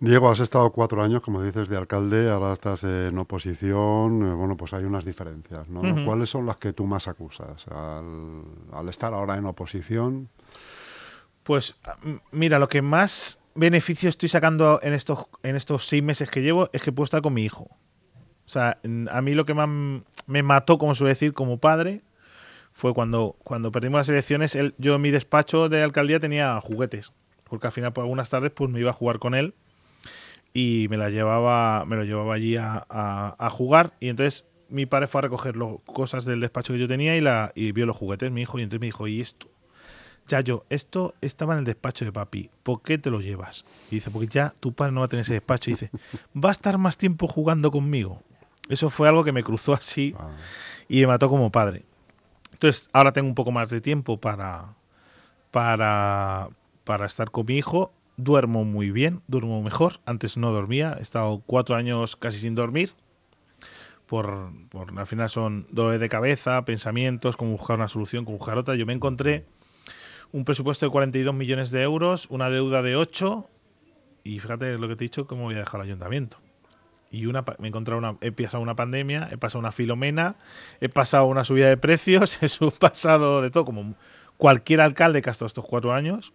Diego, 0.00 0.28
has 0.28 0.40
estado 0.40 0.70
cuatro 0.70 1.02
años, 1.02 1.20
como 1.20 1.42
dices, 1.42 1.68
de 1.68 1.76
alcalde, 1.76 2.30
ahora 2.30 2.52
estás 2.52 2.84
en 2.84 3.16
oposición. 3.16 4.28
Eh, 4.28 4.34
bueno, 4.34 4.56
pues 4.56 4.74
hay 4.74 4.84
unas 4.84 5.04
diferencias, 5.04 5.68
¿no? 5.68 6.04
¿Cuáles 6.04 6.28
son 6.28 6.44
las 6.46 6.56
que 6.56 6.72
tú 6.72 6.86
más 6.86 7.08
acusas 7.08 7.66
al, 7.68 8.88
estar 8.88 9.14
ahora 9.14 9.36
en 9.36 9.46
oposición? 9.46 10.28
Pues 11.44 11.74
mira, 12.32 12.58
lo 12.58 12.68
que 12.68 12.82
más 12.82 13.38
beneficio 13.54 14.08
estoy 14.08 14.28
sacando 14.28 14.80
en 14.82 14.92
estos, 14.92 15.26
en 15.42 15.56
estos 15.56 15.86
seis 15.86 16.02
meses 16.02 16.30
que 16.30 16.42
llevo 16.42 16.68
es 16.72 16.82
que 16.82 16.92
puedo 16.92 17.04
estar 17.04 17.22
con 17.22 17.32
mi 17.32 17.44
hijo. 17.44 17.64
O 17.64 18.48
sea, 18.48 18.78
a 19.10 19.22
mí 19.22 19.34
lo 19.34 19.46
que 19.46 19.54
más 19.54 19.68
me 20.26 20.42
mató, 20.42 20.76
como 20.76 20.94
suele 20.94 21.10
decir, 21.10 21.32
como 21.32 21.58
padre, 21.58 22.02
fue 22.74 22.92
cuando, 22.92 23.36
cuando 23.44 23.72
perdimos 23.72 23.98
las 23.98 24.08
elecciones, 24.08 24.56
él, 24.56 24.74
yo 24.78 24.96
en 24.96 25.00
mi 25.00 25.10
despacho 25.10 25.68
de 25.68 25.82
alcaldía 25.82 26.20
tenía 26.20 26.60
juguetes, 26.60 27.12
porque 27.48 27.68
al 27.68 27.72
final 27.72 27.92
por 27.92 28.02
algunas 28.02 28.28
tardes 28.28 28.50
pues 28.50 28.68
me 28.68 28.80
iba 28.80 28.90
a 28.90 28.92
jugar 28.92 29.20
con 29.20 29.34
él 29.34 29.54
y 30.52 30.88
me 30.90 30.96
la 30.96 31.08
llevaba, 31.08 31.84
me 31.84 31.96
lo 31.96 32.04
llevaba 32.04 32.34
allí 32.34 32.56
a, 32.56 32.84
a, 32.88 33.50
jugar 33.50 33.94
y 34.00 34.08
entonces 34.08 34.44
mi 34.68 34.86
padre 34.86 35.06
fue 35.06 35.20
a 35.20 35.22
recoger 35.22 35.56
las 35.56 35.68
cosas 35.86 36.24
del 36.24 36.40
despacho 36.40 36.72
que 36.72 36.80
yo 36.80 36.88
tenía 36.88 37.16
y, 37.16 37.20
la, 37.20 37.52
y 37.54 37.70
vio 37.70 37.86
los 37.86 37.96
juguetes, 37.96 38.30
mi 38.32 38.42
hijo, 38.42 38.58
y 38.58 38.62
entonces 38.62 38.80
me 38.80 38.86
dijo, 38.86 39.06
¿y 39.06 39.20
esto? 39.20 39.48
Ya 40.26 40.40
yo, 40.40 40.64
esto 40.68 41.14
estaba 41.20 41.52
en 41.52 41.60
el 41.60 41.64
despacho 41.64 42.04
de 42.04 42.10
papi, 42.10 42.50
¿por 42.64 42.82
qué 42.82 42.98
te 42.98 43.10
lo 43.10 43.20
llevas? 43.20 43.64
Y 43.90 43.96
dice, 43.96 44.10
porque 44.10 44.26
ya 44.26 44.52
tu 44.58 44.72
padre 44.72 44.92
no 44.92 45.00
va 45.00 45.06
a 45.06 45.08
tener 45.08 45.22
ese 45.22 45.34
despacho. 45.34 45.70
Y 45.70 45.74
dice, 45.74 45.90
va 46.34 46.48
a 46.48 46.52
estar 46.52 46.78
más 46.78 46.96
tiempo 46.96 47.28
jugando 47.28 47.70
conmigo. 47.70 48.22
Eso 48.68 48.88
fue 48.88 49.06
algo 49.06 49.22
que 49.22 49.32
me 49.32 49.44
cruzó 49.44 49.74
así 49.74 50.14
ah. 50.18 50.30
y 50.88 51.02
me 51.02 51.08
mató 51.08 51.28
como 51.28 51.52
padre. 51.52 51.84
Entonces, 52.54 52.88
ahora 52.92 53.12
tengo 53.12 53.28
un 53.28 53.34
poco 53.34 53.50
más 53.50 53.68
de 53.70 53.80
tiempo 53.80 54.18
para, 54.18 54.74
para, 55.50 56.48
para 56.84 57.06
estar 57.06 57.30
con 57.30 57.46
mi 57.46 57.58
hijo. 57.58 57.92
Duermo 58.16 58.64
muy 58.64 58.92
bien, 58.92 59.22
duermo 59.26 59.60
mejor. 59.60 60.00
Antes 60.06 60.36
no 60.36 60.52
dormía, 60.52 60.96
he 60.98 61.02
estado 61.02 61.42
cuatro 61.44 61.74
años 61.74 62.14
casi 62.14 62.38
sin 62.38 62.54
dormir. 62.54 62.92
Por, 64.06 64.52
por 64.68 64.96
al 64.96 65.06
final 65.06 65.28
son 65.30 65.66
dolores 65.70 66.00
de 66.00 66.08
cabeza, 66.08 66.64
pensamientos, 66.64 67.36
cómo 67.36 67.52
buscar 67.52 67.76
una 67.76 67.88
solución, 67.88 68.24
cómo 68.24 68.38
buscar 68.38 68.56
otra. 68.56 68.76
Yo 68.76 68.86
me 68.86 68.92
encontré 68.92 69.46
un 70.30 70.44
presupuesto 70.44 70.86
de 70.86 70.92
42 70.92 71.34
millones 71.34 71.72
de 71.72 71.82
euros, 71.82 72.28
una 72.30 72.50
deuda 72.50 72.82
de 72.82 72.94
8 72.94 73.48
y 74.22 74.38
fíjate 74.38 74.78
lo 74.78 74.86
que 74.86 74.94
te 74.96 75.04
he 75.04 75.08
dicho, 75.08 75.26
cómo 75.26 75.42
voy 75.42 75.56
a 75.56 75.58
dejar 75.58 75.80
el 75.80 75.88
ayuntamiento 75.88 76.43
y 77.14 77.26
una, 77.26 77.42
me 77.58 77.66
he 77.66 77.68
encontrado 77.68 77.98
una, 77.98 78.16
he 78.20 78.32
pasado 78.32 78.60
una 78.60 78.74
pandemia, 78.74 79.28
he 79.30 79.38
pasado 79.38 79.60
una 79.60 79.70
filomena, 79.70 80.34
he 80.80 80.88
pasado 80.88 81.26
una 81.26 81.44
subida 81.44 81.68
de 81.68 81.76
precios, 81.76 82.38
he 82.42 82.70
pasado 82.72 83.40
de 83.40 83.50
todo, 83.50 83.64
como 83.64 83.94
cualquier 84.36 84.80
alcalde 84.80 85.22
que 85.22 85.30
ha 85.30 85.32
estado 85.32 85.46
estos 85.46 85.64
cuatro 85.64 85.94
años. 85.94 86.32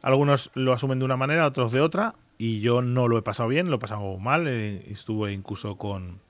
Algunos 0.00 0.50
lo 0.54 0.72
asumen 0.72 0.98
de 1.00 1.04
una 1.04 1.18
manera, 1.18 1.46
otros 1.46 1.70
de 1.70 1.82
otra, 1.82 2.14
y 2.38 2.60
yo 2.60 2.80
no 2.80 3.08
lo 3.08 3.18
he 3.18 3.22
pasado 3.22 3.50
bien, 3.50 3.68
lo 3.68 3.76
he 3.76 3.78
pasado 3.78 4.16
mal, 4.16 4.48
eh, 4.48 4.86
estuve 4.90 5.32
incluso 5.32 5.76
con, 5.76 6.20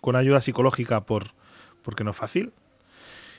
con 0.00 0.14
ayuda 0.14 0.40
psicológica 0.40 1.00
por, 1.00 1.32
porque 1.82 2.04
no 2.04 2.12
es 2.12 2.16
fácil. 2.16 2.52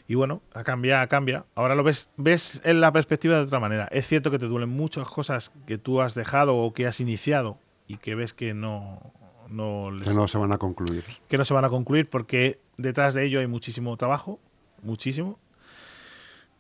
Y 0.10 0.16
bueno, 0.16 0.42
a 0.54 0.66
cambia, 0.66 1.08
cambia. 1.08 1.46
Ahora 1.56 1.76
lo 1.76 1.84
ves, 1.84 2.10
ves 2.18 2.62
en 2.66 2.82
la 2.82 2.92
perspectiva 2.92 3.38
de 3.38 3.44
otra 3.44 3.62
manera. 3.62 3.88
Es 3.92 4.08
cierto 4.08 4.30
que 4.30 4.40
te 4.40 4.48
duelen 4.48 4.70
muchas 4.70 5.08
cosas 5.08 5.54
que 5.68 5.78
tú 5.78 6.02
has 6.02 6.16
dejado 6.16 6.58
o 6.58 6.74
que 6.74 6.86
has 6.86 7.00
iniciado 7.00 7.60
y 7.88 7.98
que 7.98 8.16
ves 8.16 8.34
que 8.34 8.54
no, 8.54 9.14
no 9.50 9.90
que 10.04 10.14
no 10.14 10.28
se 10.28 10.38
van 10.38 10.52
a 10.52 10.58
concluir. 10.58 11.04
Que 11.28 11.38
no 11.38 11.46
se 11.46 11.54
van 11.54 11.66
a 11.66 11.70
concluir 11.70 12.10
porque 12.10 12.60
detrás 12.78 13.14
de 13.14 13.26
ello 13.26 13.40
hay 13.40 13.48
muchísimo 13.48 13.96
trabajo, 13.98 14.40
muchísimo. 14.82 15.40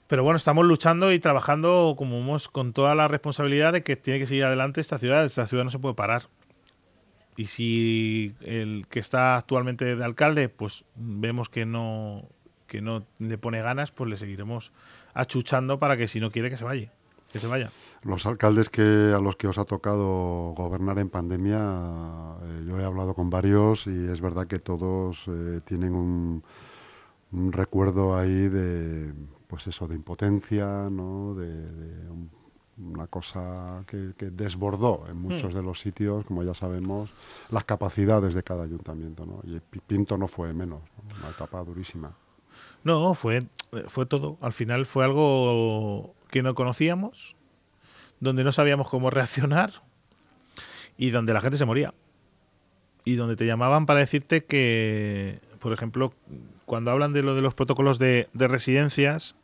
Pero 0.08 0.24
bueno, 0.24 0.38
estamos 0.38 0.66
luchando 0.66 1.14
y 1.14 1.20
trabajando 1.20 1.94
como 1.98 2.18
hemos, 2.18 2.50
con 2.50 2.74
toda 2.74 2.96
la 2.96 3.08
responsabilidad 3.08 3.74
de 3.74 3.84
que 3.84 3.96
tiene 3.96 4.20
que 4.20 4.26
seguir 4.26 4.44
adelante 4.44 4.82
esta 4.82 4.98
ciudad. 4.98 5.24
Esta 5.24 5.46
ciudad 5.46 5.64
no 5.64 5.70
se 5.70 5.78
puede 5.78 5.94
parar. 5.94 6.30
Y 7.38 7.46
si 7.46 8.34
el 8.42 8.88
que 8.90 9.00
está 9.00 9.38
actualmente 9.38 9.96
de 9.96 10.04
alcalde, 10.04 10.50
pues 10.50 10.84
vemos 10.96 11.48
que 11.48 11.66
no, 11.66 12.28
que 12.66 12.82
no 12.82 13.06
le 13.20 13.38
pone 13.38 13.62
ganas, 13.62 13.92
pues 13.92 14.10
le 14.10 14.18
seguiremos 14.18 14.72
achuchando 15.14 15.80
para 15.80 15.96
que 15.96 16.08
si 16.08 16.20
no 16.20 16.32
quiere 16.32 16.50
que 16.50 16.58
se 16.58 16.64
vaya 16.64 16.92
que 17.32 17.40
se 17.40 17.48
vaya. 17.48 17.72
Los 18.04 18.26
alcaldes 18.26 18.70
que 18.70 19.14
a 19.14 19.20
los 19.20 19.36
que 19.36 19.48
os 19.48 19.58
ha 19.58 19.66
tocado 19.66 20.54
gobernar 20.56 21.00
en 21.00 21.10
pandemia, 21.10 21.60
eh, 21.60 22.66
yo 22.68 22.80
he 22.80 22.86
hablado 22.86 23.14
con 23.14 23.30
varios 23.30 23.88
y 23.88 24.08
es 24.08 24.22
verdad 24.22 24.48
que 24.48 24.60
todos 24.60 25.26
eh, 25.28 25.60
tienen 25.66 25.94
un, 25.94 26.44
recuerdo 27.52 28.16
ahí 28.16 28.48
de, 28.48 29.14
pues 29.48 29.68
eso, 29.68 29.88
de 29.88 29.96
impotencia, 29.96 30.90
¿no? 30.90 31.36
de, 31.36 32.08
una 32.78 33.08
cosa 33.08 33.84
que, 33.86 34.14
desbordó 34.32 35.06
en 35.10 35.18
muchos 35.18 35.54
hmm. 35.54 35.58
de 35.58 35.64
los 35.64 35.82
sitios, 35.82 36.26
como 36.26 36.44
ya 36.44 36.54
sabemos, 36.54 37.10
las 37.50 37.66
capacidades 37.66 38.34
de 38.34 38.44
cada 38.44 38.64
ayuntamiento. 38.64 39.26
¿no? 39.26 39.42
Y 39.44 39.60
Pinto 39.60 40.18
no 40.18 40.28
fue 40.28 40.54
menos, 40.54 40.82
una 41.20 41.30
etapa 41.30 41.62
durísima. 41.66 42.16
No, 42.86 43.14
fue, 43.14 43.46
fue 43.88 44.06
todo. 44.06 44.38
Al 44.40 44.54
final 44.54 44.86
fue 44.86 45.04
algo 45.04 46.16
que 46.30 46.42
no 46.42 46.56
conocíamos, 46.56 47.36
donde 48.20 48.44
no 48.44 48.52
sabíamos 48.52 48.90
cómo 48.90 49.10
reaccionar 49.10 49.72
y 50.98 51.12
donde 51.12 51.34
la 51.34 51.42
gente 51.42 51.58
se 51.58 51.66
moría. 51.66 51.94
Y 53.06 53.16
donde 53.16 53.36
te 53.36 53.46
llamaban 53.46 53.86
para 53.86 54.02
decirte 54.02 54.44
que, 54.44 55.40
por 55.60 55.74
ejemplo, 55.74 56.14
cuando 56.66 56.92
hablan 56.92 57.14
de 57.14 57.24
lo 57.24 57.36
de 57.36 57.42
los 57.42 57.54
protocolos 57.54 57.98
de, 57.98 58.28
residencias, 58.34 59.36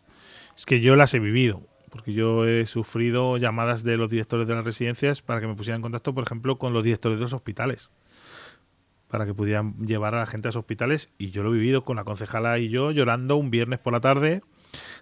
es 0.56 0.66
que 0.66 0.82
yo 0.82 0.96
las 0.96 1.14
he 1.14 1.20
vivido 1.20 1.62
porque 1.90 2.12
yo 2.12 2.46
he 2.46 2.66
sufrido 2.66 3.38
llamadas 3.38 3.86
de 3.86 3.96
los 3.96 4.10
directores 4.10 4.50
de 4.50 4.54
las 4.54 4.66
residencias 4.66 5.22
para 5.22 5.40
que 5.40 5.48
me 5.48 5.56
pusieran 5.56 5.78
en 5.78 5.84
contacto, 5.84 6.14
por 6.14 6.26
ejemplo, 6.26 6.58
con 6.58 6.74
los 6.74 6.84
directores 6.84 7.18
de 7.18 7.24
los 7.24 7.32
hospitales, 7.32 7.90
para 9.08 9.26
que 9.26 9.34
pudieran 9.34 9.78
llevar 9.78 10.14
a 10.14 10.20
la 10.20 10.26
gente 10.26 10.50
a 10.50 10.50
los 10.50 10.58
hospitales. 10.58 11.08
Y 11.18 11.32
yo 11.32 11.42
lo 11.42 11.52
he 11.52 11.54
vivido 11.54 11.86
con 11.86 11.96
la 11.96 12.04
concejala 12.04 12.60
y 12.60 12.68
yo 12.68 12.92
llorando 12.92 13.38
un 13.38 13.50
viernes 13.50 13.80
por 13.80 13.94
la 13.94 14.02
tarde 14.02 14.42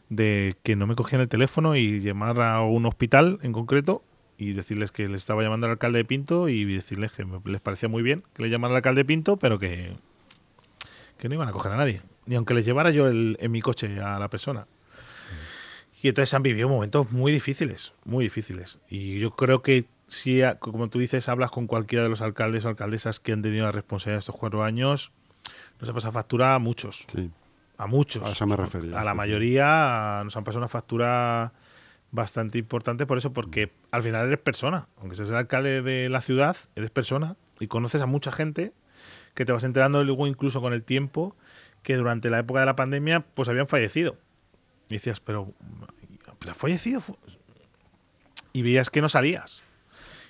de 0.09 0.55
que 0.63 0.75
no 0.75 0.88
me 0.88 0.95
cogían 0.95 1.21
el 1.21 1.27
teléfono 1.27 1.75
y 1.75 2.01
llamar 2.01 2.39
a 2.41 2.62
un 2.62 2.86
hospital 2.86 3.39
en 3.41 3.53
concreto 3.53 4.03
y 4.38 4.53
decirles 4.53 4.91
que 4.91 5.07
le 5.07 5.15
estaba 5.15 5.43
llamando 5.43 5.67
al 5.67 5.71
alcalde 5.71 5.99
de 5.99 6.05
Pinto 6.05 6.49
y 6.49 6.65
decirles 6.65 7.12
que 7.12 7.25
les 7.45 7.62
parecía 7.62 7.89
muy 7.89 8.03
bien 8.03 8.23
que 8.33 8.43
le 8.43 8.49
llamara 8.49 8.73
al 8.73 8.77
alcalde 8.77 9.01
de 9.01 9.05
Pinto, 9.05 9.38
pero 9.38 9.59
que, 9.59 9.95
que 11.17 11.29
no 11.29 11.36
iban 11.36 11.47
a 11.47 11.51
coger 11.51 11.71
a 11.71 11.77
nadie, 11.77 12.01
ni 12.25 12.36
aunque 12.36 12.53
les 12.53 12.65
llevara 12.65 12.91
yo 12.91 13.09
en 13.09 13.51
mi 13.51 13.62
coche 13.62 13.99
a 13.99 14.19
la 14.19 14.29
persona. 14.29 14.67
Y 16.01 16.09
entonces 16.09 16.33
han 16.33 16.43
vivido 16.43 16.67
momentos 16.67 17.13
muy 17.13 17.31
difíciles, 17.31 17.93
muy 18.03 18.25
difíciles. 18.25 18.77
Y 18.89 19.19
yo 19.19 19.31
creo 19.31 19.62
que 19.62 19.86
si, 20.09 20.41
como 20.59 20.89
tú 20.89 20.99
dices, 20.99 21.29
hablas 21.29 21.49
con 21.49 21.65
cualquiera 21.65 22.03
de 22.03 22.09
los 22.09 22.19
alcaldes 22.19 22.65
o 22.65 22.67
alcaldesas 22.67 23.21
que 23.21 23.31
han 23.31 23.41
tenido 23.41 23.63
la 23.63 23.71
responsabilidad 23.71 24.19
estos 24.19 24.36
cuatro 24.36 24.65
años, 24.65 25.13
nos 25.79 25.89
ha 25.89 25.93
pasado 25.93 26.12
factura 26.12 26.55
a 26.55 26.59
muchos. 26.59 27.05
Sí 27.07 27.31
A 27.77 27.88
muchos. 27.88 28.23
A 28.27 28.31
eso 28.31 28.45
me 28.47 28.55
refería. 28.55 28.99
A 28.99 29.03
la 29.03 29.12
sí, 29.12 29.17
mayoría 29.17 30.21
nos 30.23 30.36
han 30.38 30.43
pasado 30.43 30.59
una 30.59 30.67
factura 30.67 31.53
bastante 32.12 32.59
importante 32.59 33.05
por 33.05 33.17
eso, 33.17 33.33
porque 33.33 33.71
al 33.91 34.03
final 34.03 34.27
eres 34.27 34.39
persona. 34.39 34.88
Aunque 35.01 35.15
seas 35.15 35.29
el 35.29 35.36
alcalde 35.36 35.81
de 35.81 36.09
la 36.09 36.21
ciudad, 36.21 36.55
eres 36.75 36.91
persona 36.91 37.36
y 37.59 37.67
conoces 37.67 38.01
a 38.01 38.05
mucha 38.05 38.31
gente 38.31 38.71
que 39.33 39.45
te 39.45 39.51
vas 39.51 39.63
enterando 39.63 40.03
luego 40.03 40.27
incluso 40.27 40.62
con 40.62 40.73
el 40.73 40.83
tiempo 40.83 41.36
que 41.81 41.95
durante 41.95 42.29
la 42.29 42.39
época 42.39 42.59
de 42.59 42.65
la 42.67 42.75
pandemia 42.75 43.21
pues 43.21 43.49
habían 43.49 43.67
fallecido. 43.67 44.15
Y 44.89 44.95
decías, 44.95 45.19
pero, 45.19 45.53
pero 46.39 46.51
ha 46.51 46.55
fallecido. 46.55 47.01
Y 48.53 48.62
veías 48.62 48.89
que 48.89 49.01
no 49.01 49.09
salías. 49.09 49.63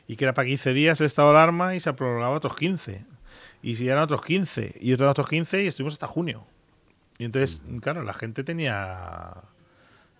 Y 0.07 0.15
que 0.15 0.25
era 0.25 0.33
para 0.33 0.47
15 0.47 0.73
días 0.73 1.01
el 1.01 1.07
estado 1.07 1.31
de 1.31 1.37
alarma 1.37 1.75
y 1.75 1.81
se 1.81 1.93
prorrogaba 1.93 2.35
otros 2.35 2.55
15. 2.55 3.05
Y 3.61 3.75
si 3.75 3.87
eran 3.87 4.03
otros 4.03 4.21
15 4.21 4.77
y 4.79 4.93
otros 4.93 5.11
otros 5.11 5.27
15 5.27 5.63
y 5.63 5.67
estuvimos 5.67 5.93
hasta 5.93 6.07
junio. 6.07 6.45
Y 7.23 7.25
entonces, 7.25 7.61
claro, 7.81 8.03
la 8.03 8.13
gente 8.13 8.43
tenía 8.43 9.31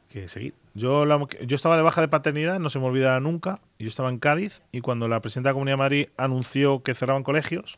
que 0.09 0.29
seguir. 0.29 0.53
Yo, 0.73 1.05
la- 1.05 1.19
yo 1.45 1.55
estaba 1.57 1.75
de 1.75 1.83
baja 1.83 1.99
de 1.99 2.07
paternidad, 2.07 2.59
no 2.61 2.69
se 2.69 2.79
me 2.79 2.85
olvidará 2.85 3.19
nunca. 3.19 3.59
Yo 3.77 3.89
estaba 3.89 4.07
en 4.09 4.19
Cádiz 4.19 4.61
y 4.71 4.79
cuando 4.79 5.09
la 5.09 5.21
presidenta 5.21 5.49
de 5.49 5.51
la 5.51 5.53
Comunidad 5.55 5.73
de 5.73 5.77
Madrid 5.83 6.07
anunció 6.15 6.81
que 6.81 6.95
cerraban 6.95 7.23
colegios, 7.23 7.77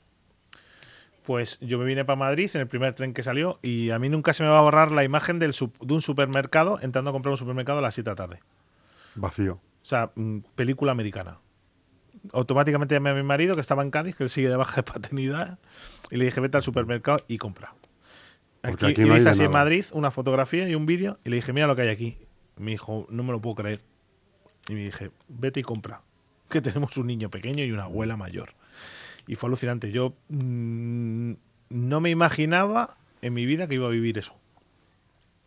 pues 1.23 1.57
yo 1.59 1.79
me 1.79 1.85
vine 1.85 2.05
para 2.05 2.17
Madrid 2.17 2.51
en 2.53 2.61
el 2.61 2.67
primer 2.67 2.93
tren 2.93 3.13
que 3.13 3.23
salió 3.23 3.57
y 3.63 3.89
a 3.89 3.97
mí 3.97 4.09
nunca 4.09 4.31
se 4.33 4.43
me 4.43 4.49
va 4.49 4.59
a 4.59 4.61
borrar 4.61 4.91
la 4.91 5.03
imagen 5.03 5.39
del 5.39 5.53
de 5.53 5.93
un 5.95 6.01
supermercado 6.01 6.77
entrando 6.83 7.09
a 7.09 7.13
comprar 7.13 7.31
un 7.31 7.37
supermercado 7.37 7.79
a 7.79 7.81
las 7.81 7.95
7 7.95 8.09
de 8.09 8.11
la 8.11 8.15
tarde. 8.15 8.39
Vacío. 9.15 9.53
O 9.53 9.59
sea, 9.85 10.11
mm, 10.13 10.39
película 10.55 10.91
americana. 10.91 11.39
Automáticamente 12.31 12.93
llamé 12.93 13.09
a 13.09 13.15
mi 13.15 13.23
marido 13.23 13.55
que 13.55 13.61
estaba 13.61 13.81
en 13.81 13.89
Cádiz, 13.91 14.15
que 14.15 14.23
él 14.23 14.29
sigue 14.29 14.49
de 14.49 14.55
baja 14.55 14.75
de 14.77 14.83
paternidad, 14.83 15.57
y 16.11 16.17
le 16.17 16.25
dije, 16.25 16.41
vete 16.41 16.57
al 16.57 16.63
supermercado 16.63 17.19
y 17.27 17.37
compra. 17.39 17.73
Porque 18.67 18.85
Aquí, 18.85 18.93
aquí 18.93 19.01
y 19.03 19.05
no 19.05 19.15
hice 19.15 19.25
de 19.25 19.29
así 19.31 19.43
en. 19.43 19.51
Madrid 19.51 19.85
una 19.91 20.11
fotografía 20.11 20.67
y 20.67 20.75
un 20.75 20.85
vídeo 20.85 21.19
y 21.23 21.29
le 21.29 21.37
dije, 21.37 21.53
mira 21.53 21.67
lo 21.67 21.75
que 21.75 21.83
hay 21.83 21.89
aquí. 21.89 22.17
Y 22.57 22.63
me 22.63 22.71
dijo, 22.71 23.07
no 23.09 23.23
me 23.23 23.31
lo 23.31 23.41
puedo 23.41 23.55
creer. 23.55 23.81
Y 24.67 24.73
me 24.73 24.85
dije, 24.85 25.11
vete 25.27 25.59
y 25.59 25.63
compra. 25.63 26.01
Que 26.49 26.61
tenemos 26.61 26.97
un 26.97 27.07
niño 27.07 27.29
pequeño 27.29 27.63
y 27.63 27.71
una 27.71 27.83
abuela 27.83 28.17
mayor. 28.17 28.53
Y 29.27 29.35
fue 29.35 29.47
alucinante. 29.47 29.91
Yo 29.91 30.13
mm, 30.29 31.33
no 31.69 32.01
me 32.01 32.09
imaginaba 32.09 32.97
en 33.21 33.33
mi 33.33 33.45
vida 33.45 33.67
que 33.67 33.75
iba 33.75 33.87
a 33.87 33.91
vivir 33.91 34.17
eso. 34.17 34.35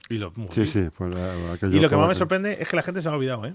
Y 0.08 0.18
lo, 0.18 0.32
Sí, 0.50 0.66
sí. 0.66 0.88
Aquello 1.52 1.76
y 1.76 1.80
lo 1.80 1.90
que 1.90 1.96
más 1.96 2.08
me 2.08 2.14
sorprende 2.14 2.58
es 2.60 2.68
que 2.68 2.76
la 2.76 2.82
gente 2.82 3.02
se 3.02 3.08
ha 3.08 3.12
olvidado, 3.12 3.44
¿eh? 3.46 3.54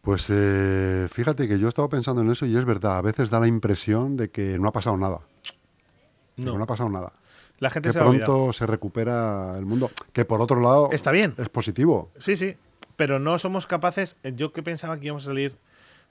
Pues 0.00 0.26
eh, 0.30 1.08
fíjate 1.10 1.48
que 1.48 1.58
yo 1.58 1.66
he 1.66 1.68
estado 1.68 1.88
pensando 1.88 2.22
en 2.22 2.30
eso 2.30 2.46
y 2.46 2.56
es 2.56 2.64
verdad. 2.64 2.98
A 2.98 3.02
veces 3.02 3.28
da 3.28 3.40
la 3.40 3.48
impresión 3.48 4.16
de 4.16 4.30
que 4.30 4.58
no 4.58 4.68
ha 4.68 4.72
pasado 4.72 4.96
nada. 4.96 5.20
No. 6.36 6.56
no 6.56 6.62
ha 6.62 6.66
pasado 6.66 6.88
nada. 6.88 7.12
La 7.58 7.70
gente 7.70 7.88
Que 7.88 7.92
se 7.94 7.98
ha 7.98 8.04
olvidado. 8.06 8.34
pronto 8.34 8.52
se 8.52 8.66
recupera 8.66 9.54
el 9.56 9.64
mundo. 9.64 9.90
Que 10.12 10.24
por 10.24 10.40
otro 10.40 10.60
lado. 10.60 10.90
Está 10.92 11.10
bien. 11.10 11.34
Es 11.38 11.48
positivo. 11.48 12.10
Sí, 12.18 12.36
sí. 12.36 12.56
Pero 12.96 13.18
no 13.18 13.38
somos 13.38 13.66
capaces. 13.66 14.16
Yo 14.22 14.52
que 14.52 14.62
pensaba 14.62 14.98
que 14.98 15.06
íbamos 15.06 15.24
a 15.24 15.26
salir 15.26 15.56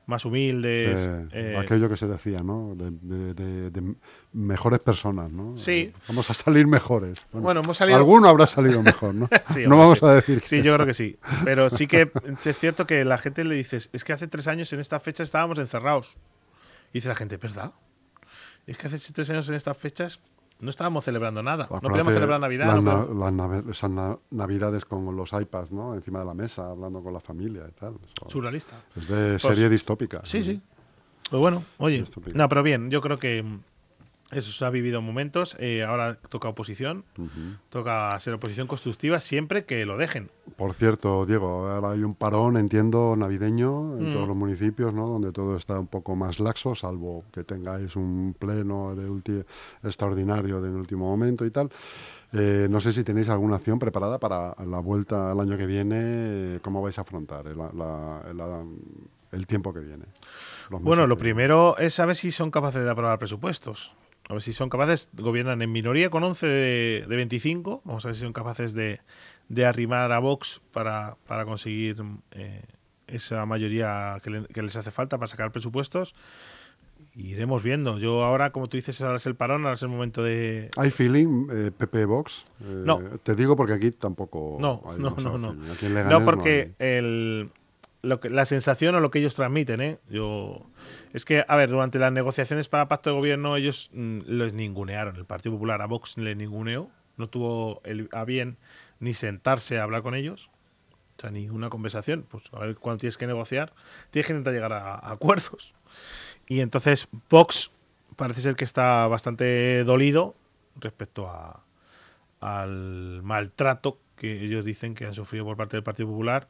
más 0.07 0.23
humildes. 0.23 0.99
Eh, 0.99 1.27
eh, 1.31 1.57
aquello 1.59 1.89
que 1.89 1.97
se 1.97 2.07
decía, 2.07 2.41
¿no? 2.43 2.75
De, 2.75 2.91
de- 2.91 3.33
de- 3.33 3.69
de 3.71 3.95
mejores 4.33 4.79
personas, 4.79 5.31
¿no? 5.31 5.57
Sí. 5.57 5.91
Eh, 5.91 5.93
Vamos 6.07 6.29
a 6.29 6.33
salir 6.35 6.67
mejores. 6.67 7.25
Bueno, 7.31 7.61
hemos 7.61 7.77
salido- 7.77 7.97
Alguno 7.97 8.27
habrá 8.27 8.45
salido 8.45 8.83
mejor, 8.83 9.15
¿no? 9.15 9.27
Sí, 9.53 9.65
no 9.67 9.77
vamos 9.77 9.99
sí. 9.99 10.05
a 10.05 10.09
decir 10.13 10.41
que- 10.41 10.47
Sí, 10.47 10.61
yo 10.61 10.75
creo 10.75 10.85
que 10.85 10.93
sí. 10.95 11.17
Pero 11.43 11.69
sí 11.71 11.87
que 11.87 12.11
es 12.45 12.57
cierto 12.59 12.85
que 12.85 13.03
la 13.03 13.17
gente 13.17 13.43
le 13.43 13.55
dices, 13.55 13.89
es 13.93 14.03
que 14.03 14.13
hace 14.13 14.27
tres 14.27 14.47
años 14.47 14.71
en 14.73 14.79
estas 14.79 15.01
fechas 15.01 15.25
estábamos 15.25 15.57
encerrados. 15.57 16.17
Y 16.93 16.99
dice 16.99 17.07
la 17.09 17.15
gente, 17.15 17.37
¿verdad? 17.37 17.71
Es 18.67 18.77
que 18.77 18.87
hace 18.87 18.99
tres 19.13 19.29
años 19.31 19.49
en 19.49 19.55
estas 19.55 19.75
fechas 19.77 20.19
no 20.59 20.69
estábamos 20.69 21.03
celebrando 21.05 21.43
nada. 21.43 21.67
Pues 21.67 21.81
No 21.83 21.89
podíamos 21.89 22.13
celebrar 22.13 22.39
Navidad. 22.39 22.67
Las, 22.67 22.83
no 22.83 23.07
podíamos- 23.07 23.33
las 23.65 23.75
esas 23.77 23.89
na- 23.91 24.17
navidades 24.31 24.85
con 24.85 25.15
los 25.15 25.33
iPads, 25.33 25.71
¿no? 25.71 25.93
Encima 25.95 26.19
de 26.19 26.25
la 26.25 26.33
mesa, 26.33 26.69
hablando 26.71 27.01
con 27.03 27.13
la 27.13 27.19
familia 27.19 27.63
y 27.69 27.71
tal. 27.71 27.95
Eso 28.05 28.29
Surrealista. 28.29 28.75
es 28.95 29.07
de 29.07 29.31
Pues- 29.31 29.41
serie 29.41 29.69
distópica. 29.69 30.21
Sí, 30.23 30.43
sí. 30.43 30.61
Pues 31.29 31.39
bueno, 31.41 31.63
oye. 31.79 32.05
No, 32.33 32.47
pero 32.49 32.61
bien, 32.63 32.89
yo 32.91 33.01
creo 33.01 33.17
que 33.17 33.41
mm, 33.43 33.59
eso 34.31 34.51
se 34.51 34.65
ha 34.65 34.69
vivido 34.69 35.01
momentos. 35.01 35.55
eh, 35.59 35.83
ahora 35.83 36.15
toca 36.15 36.49
oposición. 36.49 37.03
Toca 37.69 38.17
ser 38.19 38.33
oposición 38.33 38.67
constructiva 38.67 39.19
siempre 39.19 39.65
que 39.65 39.85
lo 39.85 39.97
dejen. 39.97 40.29
Por 40.57 40.73
cierto, 40.73 41.25
Diego, 41.25 41.67
ahora 41.67 41.91
hay 41.91 42.03
un 42.03 42.15
parón, 42.15 42.57
entiendo, 42.57 43.15
navideño 43.15 43.97
en 43.97 44.09
Mm. 44.09 44.13
todos 44.13 44.27
los 44.27 44.37
municipios, 44.37 44.93
¿no? 44.93 45.07
Donde 45.07 45.31
todo 45.31 45.55
está 45.55 45.79
un 45.79 45.87
poco 45.87 46.15
más 46.15 46.39
laxo, 46.39 46.75
salvo 46.75 47.23
que 47.31 47.43
tengáis 47.43 47.95
un 47.95 48.35
pleno 48.37 48.95
de 48.95 49.09
ulti- 49.09 49.45
extraordinario 49.83 50.61
del 50.61 50.73
último 50.73 51.05
momento 51.07 51.45
y 51.45 51.51
tal. 51.51 51.69
Eh, 52.33 52.67
no 52.69 52.81
sé 52.81 52.91
si 52.93 53.03
tenéis 53.03 53.29
alguna 53.29 53.55
acción 53.57 53.79
preparada 53.79 54.17
para 54.19 54.55
la 54.65 54.79
vuelta 54.79 55.31
al 55.31 55.39
año 55.39 55.55
que 55.57 55.65
viene. 55.65 56.59
¿Cómo 56.61 56.81
vais 56.81 56.97
a 56.97 57.01
afrontar 57.01 57.47
el, 57.47 57.57
la- 57.57 58.21
la- 58.33 58.63
el 59.31 59.45
tiempo 59.47 59.73
que 59.73 59.79
viene? 59.81 60.05
Bueno, 60.69 61.05
lo 61.07 61.17
primero 61.17 61.77
es 61.77 61.93
saber 61.93 62.15
si 62.15 62.31
son 62.31 62.49
capaces 62.51 62.83
de 62.83 62.89
aprobar 62.89 63.19
presupuestos. 63.19 63.93
A 64.27 64.33
ver 64.33 64.41
si 64.41 64.53
son 64.53 64.69
capaces, 64.69 65.09
gobiernan 65.13 65.61
en 65.61 65.71
minoría 65.71 66.09
con 66.09 66.23
11 66.23 66.47
de, 66.47 67.05
de 67.07 67.15
25. 67.15 67.81
Vamos 67.85 68.05
a 68.05 68.07
ver 68.09 68.15
si 68.15 68.21
son 68.21 68.33
capaces 68.33 68.73
de, 68.73 68.99
de 69.49 69.65
arrimar 69.65 70.11
a 70.11 70.19
Vox 70.19 70.61
para, 70.71 71.15
para 71.27 71.45
conseguir 71.45 71.97
eh, 72.31 72.63
esa 73.07 73.45
mayoría 73.45 74.19
que, 74.23 74.29
le- 74.31 74.47
que 74.47 74.63
les 74.63 74.75
hace 74.75 74.89
falta 74.89 75.17
para 75.19 75.27
sacar 75.27 75.51
presupuestos. 75.51 76.15
Iremos 77.13 77.63
viendo. 77.63 77.97
Yo 77.97 78.23
ahora, 78.23 78.51
como 78.51 78.67
tú 78.67 78.75
dices, 78.77 78.99
ahora 79.01 79.17
es 79.17 79.25
el 79.25 79.35
parón, 79.35 79.61
ahora 79.63 79.75
es 79.75 79.81
el 79.83 79.89
momento 79.89 80.21
de... 80.23 80.69
¿Hay 80.75 80.91
feeling, 80.91 81.47
eh, 81.51 81.71
PP 81.77 82.05
Vox? 82.05 82.45
Eh, 82.61 82.81
No. 82.85 82.99
Te 83.23 83.35
digo 83.35 83.55
porque 83.55 83.73
aquí 83.73 83.91
tampoco. 83.91 84.57
No, 84.59 84.81
hay 84.87 84.99
no, 84.99 85.11
no, 85.11 85.37
no. 85.37 85.53
No, 85.53 85.63
no 86.19 86.25
porque 86.25 86.73
el, 86.79 87.51
lo 88.05 88.19
que, 88.19 88.29
la 88.29 88.45
sensación 88.45 88.95
o 88.95 88.99
lo 88.99 89.11
que 89.11 89.19
ellos 89.19 89.35
transmiten, 89.35 89.81
¿eh? 89.81 89.99
Yo, 90.09 90.65
es 91.13 91.25
que, 91.25 91.43
a 91.47 91.55
ver, 91.55 91.69
durante 91.69 91.99
las 91.99 92.11
negociaciones 92.11 92.69
para 92.69 92.87
pacto 92.87 93.09
de 93.09 93.15
gobierno 93.15 93.57
ellos 93.57 93.89
mm, 93.93 94.19
les 94.25 94.53
ningunearon. 94.53 95.15
El 95.15 95.25
Partido 95.25 95.55
Popular 95.55 95.81
a 95.81 95.85
Vox 95.85 96.17
le 96.17 96.35
ninguneó. 96.35 96.89
No 97.17 97.27
tuvo 97.27 97.81
el, 97.83 98.09
a 98.11 98.25
bien 98.25 98.57
ni 98.99 99.13
sentarse 99.13 99.79
a 99.79 99.83
hablar 99.83 100.01
con 100.01 100.15
ellos. 100.15 100.49
O 101.17 101.21
sea, 101.21 101.31
ni 101.31 101.49
una 101.49 101.69
conversación. 101.69 102.25
Pues 102.29 102.43
a 102.53 102.59
ver 102.59 102.75
cuándo 102.75 102.99
tienes 102.99 103.17
que 103.17 103.27
negociar. 103.27 103.73
Tienes 104.11 104.27
que 104.27 104.33
intentar 104.33 104.53
llegar 104.53 104.73
a, 104.73 104.95
a 104.95 105.11
acuerdos. 105.11 105.73
Y 106.47 106.59
entonces 106.59 107.07
Vox 107.29 107.71
parece 108.15 108.41
ser 108.41 108.55
que 108.55 108.63
está 108.63 109.07
bastante 109.07 109.83
dolido 109.83 110.35
respecto 110.75 111.27
a, 111.27 111.63
al 112.41 113.21
maltrato 113.23 113.99
que 114.15 114.43
ellos 114.43 114.63
dicen 114.63 114.95
que 114.95 115.05
han 115.05 115.13
sufrido 115.13 115.45
por 115.45 115.57
parte 115.57 115.77
del 115.77 115.83
Partido 115.83 116.09
Popular 116.09 116.47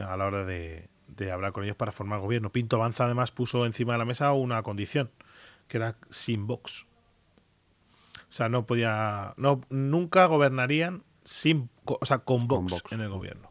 a 0.00 0.16
la 0.16 0.26
hora 0.26 0.44
de, 0.44 0.88
de 1.08 1.32
hablar 1.32 1.52
con 1.52 1.64
ellos 1.64 1.76
para 1.76 1.92
formar 1.92 2.20
gobierno. 2.20 2.50
Pinto 2.50 2.76
Avanza 2.76 3.04
además 3.04 3.30
puso 3.30 3.66
encima 3.66 3.94
de 3.94 3.98
la 3.98 4.04
mesa 4.04 4.32
una 4.32 4.62
condición, 4.62 5.10
que 5.66 5.78
era 5.78 5.96
sin 6.10 6.46
Vox. 6.46 6.86
O 8.30 8.32
sea, 8.32 8.48
no 8.48 8.66
podía, 8.66 9.34
no, 9.36 9.62
nunca 9.70 10.26
gobernarían 10.26 11.02
sin, 11.24 11.70
o 11.84 12.04
sea, 12.04 12.18
con 12.18 12.46
Vox. 12.46 12.82
en 12.90 13.00
el 13.00 13.08
gobierno. 13.08 13.50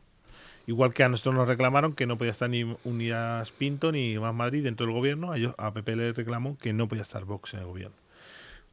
Igual 0.68 0.94
que 0.94 1.04
a 1.04 1.10
nosotros 1.10 1.36
nos 1.36 1.48
reclamaron 1.48 1.94
que 1.94 2.06
no 2.06 2.18
podía 2.18 2.32
estar 2.32 2.50
ni 2.50 2.64
Unidas 2.84 3.52
Pinto 3.52 3.92
ni 3.92 4.20
Más 4.20 4.36
Madrid 4.36 4.64
dentro 4.64 4.86
del 4.86 4.96
gobierno, 4.96 5.32
a, 5.32 5.38
ellos, 5.38 5.56
a 5.58 5.74
PP 5.74 5.96
le 5.96 6.12
reclamó 6.12 6.58
que 6.58 6.74
no 6.74 6.88
podía 6.88 7.04
estar 7.04 7.24
Vox 7.24 7.54
en 7.54 7.62
el 7.62 7.66
gobierno. 7.66 7.96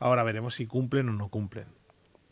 Ahora 0.00 0.24
veremos 0.24 0.54
si 0.54 0.66
cumplen 0.66 1.08
o 1.08 1.12
no 1.12 1.28
cumplen. 1.28 1.66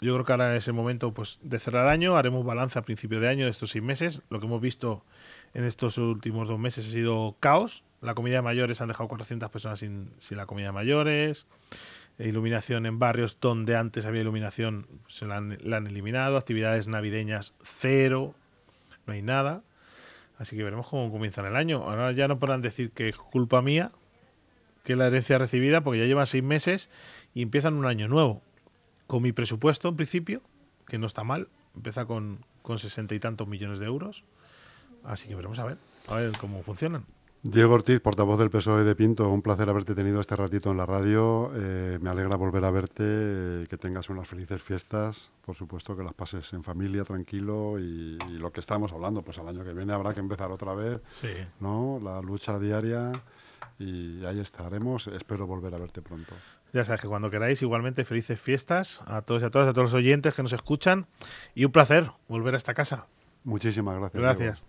Yo 0.03 0.13
creo 0.15 0.25
que 0.25 0.33
ahora 0.33 0.57
es 0.57 0.67
el 0.67 0.75
momento 0.75 1.15
pues, 1.15 1.39
de 1.43 1.61
cerrar 1.61 1.87
año, 1.87 2.17
haremos 2.17 2.45
balance 2.45 2.77
a 2.77 2.83
principio 2.83 3.21
de 3.21 3.29
año 3.29 3.45
de 3.45 3.53
estos 3.53 3.71
seis 3.71 3.85
meses. 3.85 4.21
Lo 4.31 4.41
que 4.41 4.47
hemos 4.47 4.61
visto 4.61 5.05
en 5.55 5.63
estos 5.63 5.97
últimos 5.97 6.49
dos 6.49 6.59
meses 6.59 6.89
ha 6.89 6.91
sido 6.91 7.37
caos. 7.39 7.85
La 8.01 8.17
comida 8.17 8.35
de 8.35 8.43
mayores 8.43 8.81
han 8.81 8.89
dejado 8.89 9.09
400 9.09 9.49
personas 9.51 9.79
sin, 9.79 10.11
sin 10.19 10.39
la 10.39 10.47
comida 10.47 10.73
mayores. 10.73 11.47
Eh, 12.19 12.27
Iluminación 12.27 12.85
en 12.87 12.99
barrios 12.99 13.39
donde 13.41 13.77
antes 13.77 14.05
había 14.05 14.23
iluminación 14.23 14.89
se 15.07 15.25
la 15.25 15.37
han, 15.37 15.57
la 15.63 15.77
han 15.77 15.87
eliminado. 15.87 16.37
Actividades 16.37 16.89
navideñas 16.89 17.55
cero. 17.63 18.35
No 19.07 19.13
hay 19.13 19.23
nada. 19.23 19.63
Así 20.37 20.57
que 20.57 20.65
veremos 20.65 20.89
cómo 20.89 21.13
comienzan 21.13 21.47
el 21.47 21.55
año. 21.55 21.85
Ahora 21.85 22.11
ya 22.11 22.27
no 22.27 22.41
podrán 22.41 22.61
decir 22.61 22.91
que 22.91 23.09
es 23.09 23.17
culpa 23.17 23.63
mía, 23.63 23.93
que 24.83 24.97
la 24.97 25.07
herencia 25.07 25.39
recibida, 25.39 25.83
porque 25.83 26.01
ya 26.01 26.07
llevan 26.07 26.27
seis 26.27 26.43
meses 26.43 26.91
y 27.35 27.43
empiezan 27.43 27.75
un 27.75 27.87
año 27.87 28.09
nuevo. 28.09 28.43
Con 29.07 29.23
mi 29.23 29.33
presupuesto, 29.33 29.89
en 29.89 29.97
principio, 29.97 30.43
que 30.87 30.99
no 30.99 31.07
está 31.07 31.25
mal, 31.25 31.49
empieza 31.75 32.07
con 32.07 32.45
con 32.63 32.79
sesenta 32.79 33.15
y 33.15 33.19
tantos 33.19 33.49
millones 33.49 33.81
de 33.81 33.87
euros. 33.87 34.23
Así 35.03 35.27
que 35.27 35.35
veremos 35.35 35.59
a 35.59 35.65
ver, 35.65 35.79
a 36.07 36.15
ver 36.15 36.31
cómo 36.39 36.63
funcionan. 36.63 37.05
Diego 37.43 37.75
Ortiz, 37.75 38.01
portavoz 38.01 38.39
del 38.39 38.51
PSOE 38.51 38.85
de 38.85 38.95
Pinto, 38.95 39.29
un 39.29 39.43
placer 39.43 39.69
haberte 39.69 39.97
tenido 39.97 40.21
este 40.21 40.37
ratito 40.37 40.71
en 40.71 40.77
la 40.77 40.87
radio. 40.87 41.51
Eh, 41.57 41.99
me 42.01 42.09
alegra 42.09 42.37
volver 42.37 42.65
a 42.65 42.71
verte, 42.71 43.03
eh, 43.05 43.67
que 43.69 43.77
tengas 43.77 44.09
unas 44.11 44.29
felices 44.29 44.63
fiestas. 44.63 45.33
Por 45.45 45.57
supuesto 45.57 45.97
que 45.97 46.05
las 46.05 46.13
pases 46.15 46.53
en 46.53 46.63
familia, 46.63 47.03
tranquilo 47.03 47.81
y, 47.81 48.17
y 48.29 48.33
lo 48.39 48.53
que 48.53 48.61
estamos 48.61 48.93
hablando, 48.93 49.23
pues 49.23 49.39
al 49.39 49.49
año 49.49 49.65
que 49.65 49.73
viene 49.75 49.93
habrá 49.93 50.15
que 50.15 50.21
empezar 50.21 50.53
otra 50.53 50.73
vez, 50.75 51.01
Sí. 51.21 51.31
¿no? 51.59 51.99
La 52.01 52.23
lucha 52.23 52.61
diaria 52.61 53.11
y 53.81 54.25
ahí 54.25 54.39
estaremos. 54.39 55.09
Espero 55.09 55.49
volver 55.49 55.75
a 55.75 55.79
verte 55.79 56.01
pronto. 56.01 56.35
Ya 56.73 56.85
sabes 56.85 57.03
que 57.03 57.09
cuando 57.09 57.31
queráis, 57.31 57.61
igualmente 57.61 58.05
felices 58.05 58.41
fiestas 58.41 59.03
a 59.07 59.23
todos 59.23 59.43
y 59.43 59.45
a 59.47 59.51
todas, 59.51 59.69
a 59.69 59.73
todos 59.73 59.93
los 59.93 59.95
oyentes 59.95 60.35
que 60.35 60.43
nos 60.43 60.53
escuchan 60.53 61.07
y 61.55 61.65
un 61.65 61.73
placer 61.73 62.11
volver 62.29 62.55
a 62.55 62.59
esta 62.59 62.75
casa. 62.75 63.07
Muchísimas 63.45 63.99
gracias. 63.99 64.23
Gracias. 64.23 64.65